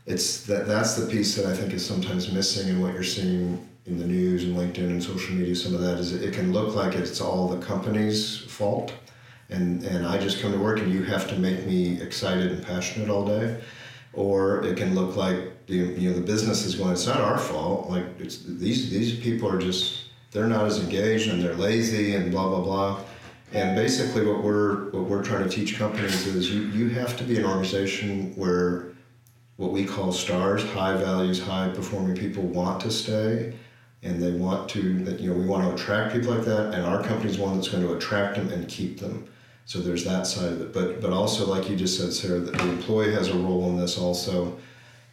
it's 0.08 0.46
that 0.46 0.68
that's 0.68 0.96
the 0.96 1.06
piece 1.06 1.36
that 1.36 1.46
I 1.46 1.54
think 1.54 1.74
is 1.74 1.86
sometimes 1.86 2.32
missing 2.32 2.70
in 2.70 2.82
what 2.82 2.94
you're 2.94 3.04
seeing 3.04 3.68
in 3.86 4.00
the 4.00 4.06
news 4.06 4.46
and 4.46 4.56
LinkedIn 4.56 4.90
and 4.90 5.04
social 5.04 5.36
media. 5.36 5.56
Some 5.56 5.76
of 5.76 5.82
that 5.82 5.98
is 5.98 6.14
it 6.14 6.34
can 6.34 6.54
look 6.54 6.76
like 6.76 6.96
it's 6.96 7.20
all 7.20 7.50
the 7.50 7.64
company's 7.64 8.40
fault, 8.40 8.94
and 9.50 9.84
and 9.84 10.08
I 10.08 10.18
just 10.18 10.42
come 10.42 10.54
to 10.54 10.58
work 10.58 10.80
and 10.80 10.92
you 10.92 11.04
have 11.04 11.28
to 11.28 11.36
make 11.38 11.66
me 11.66 12.02
excited 12.02 12.52
and 12.54 12.66
passionate 12.66 13.10
all 13.10 13.26
day, 13.26 13.62
or 14.14 14.64
it 14.64 14.78
can 14.78 14.96
look 14.96 15.18
like 15.18 15.68
the 15.68 15.76
you 15.76 16.10
know 16.10 16.16
the 16.16 16.26
business 16.26 16.66
is 16.66 16.76
going. 16.76 16.94
It's 16.94 17.06
not 17.06 17.20
our 17.20 17.38
fault. 17.38 17.90
Like 17.90 18.06
it's 18.18 18.44
these 18.46 18.90
these 18.90 19.20
people 19.20 19.52
are 19.52 19.60
just 19.60 20.06
they're 20.32 20.48
not 20.48 20.66
as 20.66 20.82
engaged 20.82 21.30
and 21.30 21.44
they're 21.44 21.56
lazy 21.56 22.16
and 22.16 22.32
blah 22.32 22.48
blah 22.48 22.62
blah. 22.62 23.00
And 23.52 23.76
basically, 23.76 24.26
what 24.26 24.42
we're 24.42 24.90
what 24.92 25.04
we're 25.04 25.24
trying 25.24 25.44
to 25.44 25.50
teach 25.50 25.78
companies 25.78 26.28
is 26.28 26.50
you 26.50 26.62
you 26.68 26.90
have 26.92 27.18
to 27.18 27.26
be 27.26 27.38
an 27.38 27.46
organization 27.46 28.34
where 28.36 28.97
what 29.58 29.72
we 29.72 29.86
call 29.86 30.12
stars, 30.12 30.64
high 30.72 30.96
values, 30.96 31.42
high 31.42 31.70
performing 31.70 32.16
people 32.16 32.44
want 32.44 32.80
to 32.82 32.92
stay 32.92 33.54
and 34.04 34.22
they 34.22 34.32
want 34.32 34.70
to 34.70 35.04
that 35.04 35.20
you 35.20 35.30
know 35.30 35.36
we 35.38 35.46
want 35.46 35.64
to 35.64 35.74
attract 35.74 36.14
people 36.14 36.34
like 36.34 36.46
that 36.46 36.74
and 36.74 36.86
our 36.86 37.04
company 37.04 37.30
is 37.30 37.38
one 37.38 37.56
that's 37.56 37.68
going 37.68 37.84
to 37.84 37.94
attract 37.94 38.36
them 38.36 38.50
and 38.50 38.68
keep 38.68 39.00
them. 39.00 39.28
So 39.66 39.80
there's 39.80 40.06
that 40.06 40.26
side 40.26 40.54
of 40.54 40.62
it. 40.62 40.74
But 40.74 41.02
but 41.02 41.12
also 41.12 41.48
like 41.48 41.70
you 41.70 41.76
just 41.76 42.00
said 42.00 42.14
sarah 42.14 42.40
that 42.40 42.54
the 42.54 42.70
employee 42.70 43.12
has 43.14 43.30
a 43.30 43.38
role 43.38 43.70
in 43.70 43.78
this 43.78 43.98
also 43.98 44.58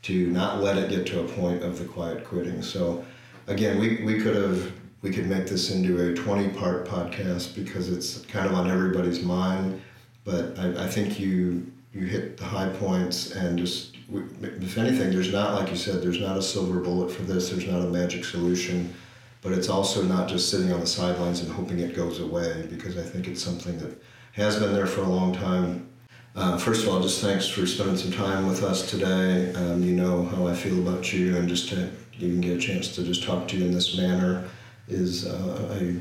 to 0.02 0.26
not 0.28 0.62
let 0.62 0.76
it 0.76 0.90
get 0.90 1.06
to 1.06 1.20
a 1.20 1.28
point 1.28 1.62
of 1.62 1.78
the 1.78 1.86
quiet 1.86 2.24
quitting. 2.24 2.62
So 2.62 3.04
again 3.46 3.78
we, 3.78 4.04
we 4.04 4.20
could 4.20 4.36
have 4.36 4.72
we 5.00 5.10
could 5.10 5.26
make 5.26 5.46
this 5.46 5.70
into 5.70 6.10
a 6.10 6.14
20 6.14 6.50
part 6.50 6.86
podcast 6.86 7.54
because 7.54 7.90
it's 7.90 8.20
kind 8.26 8.46
of 8.46 8.54
on 8.54 8.70
everybody's 8.70 9.22
mind 9.22 9.80
but 10.24 10.58
I, 10.58 10.84
I 10.84 10.88
think 10.88 11.18
you 11.18 11.70
you 11.92 12.06
hit 12.06 12.36
the 12.36 12.44
high 12.44 12.68
points 12.68 13.32
and 13.32 13.58
just 13.58 13.93
if 14.10 14.78
anything, 14.78 15.10
there's 15.10 15.32
not, 15.32 15.54
like 15.54 15.70
you 15.70 15.76
said, 15.76 16.02
there's 16.02 16.20
not 16.20 16.36
a 16.36 16.42
silver 16.42 16.80
bullet 16.80 17.10
for 17.10 17.22
this, 17.22 17.50
there's 17.50 17.66
not 17.66 17.80
a 17.80 17.86
magic 17.86 18.24
solution, 18.24 18.94
but 19.40 19.52
it's 19.52 19.68
also 19.68 20.02
not 20.02 20.28
just 20.28 20.50
sitting 20.50 20.72
on 20.72 20.80
the 20.80 20.86
sidelines 20.86 21.40
and 21.40 21.50
hoping 21.52 21.78
it 21.78 21.94
goes 21.94 22.20
away 22.20 22.66
because 22.70 22.98
I 22.98 23.02
think 23.02 23.28
it's 23.28 23.42
something 23.42 23.78
that 23.78 24.02
has 24.32 24.58
been 24.58 24.72
there 24.72 24.86
for 24.86 25.02
a 25.02 25.08
long 25.08 25.34
time. 25.34 25.88
Uh, 26.34 26.58
first 26.58 26.82
of 26.82 26.92
all, 26.92 27.00
just 27.00 27.22
thanks 27.22 27.46
for 27.46 27.66
spending 27.66 27.96
some 27.96 28.10
time 28.10 28.46
with 28.46 28.62
us 28.62 28.90
today. 28.90 29.52
Um, 29.54 29.82
you 29.82 29.94
know 29.94 30.24
how 30.24 30.48
I 30.48 30.54
feel 30.54 30.80
about 30.80 31.12
you, 31.12 31.36
and 31.36 31.48
just 31.48 31.68
to 31.68 31.90
even 32.18 32.40
get 32.40 32.56
a 32.56 32.60
chance 32.60 32.94
to 32.96 33.04
just 33.04 33.22
talk 33.22 33.46
to 33.48 33.56
you 33.56 33.64
in 33.64 33.72
this 33.72 33.96
manner 33.96 34.48
is 34.88 35.26
uh, 35.26 35.78
a 35.80 35.94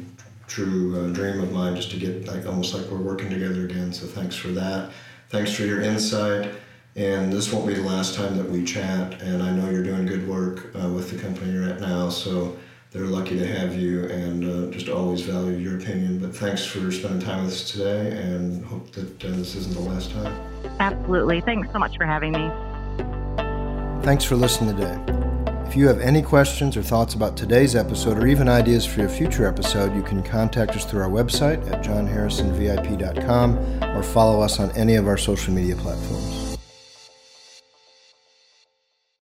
true 0.48 1.00
uh, 1.00 1.14
dream 1.14 1.40
of 1.40 1.52
mine 1.52 1.76
just 1.76 1.92
to 1.92 1.98
get 1.98 2.28
like 2.28 2.48
almost 2.48 2.74
like 2.74 2.86
we're 2.88 2.98
working 2.98 3.30
together 3.30 3.66
again. 3.66 3.94
So 3.94 4.08
thanks 4.08 4.36
for 4.36 4.50
that 4.50 4.92
Thanks 5.34 5.52
for 5.52 5.64
your 5.64 5.82
insight. 5.82 6.52
And 6.96 7.34
this 7.34 7.52
won't 7.52 7.66
be 7.66 7.74
the 7.74 7.82
last 7.82 8.14
time 8.14 8.38
that 8.38 8.50
we 8.50 8.64
chat. 8.64 9.22
And 9.22 9.42
I 9.42 9.52
know 9.52 9.70
you're 9.70 9.84
doing 9.84 10.06
good 10.06 10.28
work 10.28 10.70
uh, 10.76 10.90
with 10.90 11.10
the 11.10 11.18
company 11.18 11.52
you're 11.52 11.68
at 11.68 11.82
now. 11.82 12.10
So 12.10 12.56
they're 12.92 13.06
lucky 13.06 13.40
to 13.40 13.48
have 13.48 13.76
you 13.76 14.06
and 14.06 14.46
uh, 14.46 14.72
just 14.72 14.90
always 14.90 15.22
value 15.22 15.58
your 15.58 15.80
opinion. 15.80 16.20
But 16.20 16.36
thanks 16.36 16.64
for 16.64 16.92
spending 16.92 17.22
time 17.22 17.46
with 17.46 17.54
us 17.54 17.72
today 17.72 18.12
and 18.12 18.64
hope 18.66 18.92
that 18.92 19.26
uh, 19.26 19.32
this 19.32 19.56
isn't 19.56 19.74
the 19.74 19.82
last 19.82 20.12
time. 20.12 20.40
Absolutely. 20.80 21.42
Thanks 21.42 21.70
so 21.72 21.80
much 21.80 21.98
for 21.98 22.06
having 22.06 22.34
me. 22.34 22.52
Thanks 24.04 24.24
for 24.24 24.36
listening 24.36 24.76
today. 24.76 25.00
If 25.66 25.78
you 25.78 25.88
have 25.88 26.02
any 26.02 26.22
questions 26.22 26.78
or 26.78 26.84
thoughts 26.84 27.16
about 27.16 27.36
today's 27.36 27.76
episode 27.76 28.20
or 28.20 28.28
even 28.28 28.48
ideas 28.48 28.86
for 28.86 29.06
a 29.06 29.10
future 29.10 29.48
episode, 29.48 29.96
you 29.96 30.04
can 30.04 30.22
contact 30.22 30.74
us 30.74 30.86
through 30.86 31.02
our 31.02 31.10
website 31.10 31.68
at 31.72 31.84
johnharrisonvip.com 31.84 33.84
or 33.98 34.04
follow 34.04 34.42
us 34.42 34.60
on 34.60 34.70
any 34.74 34.94
of 34.94 35.08
our 35.08 35.18
social 35.18 35.52
media 35.52 35.76
platforms. 35.76 36.53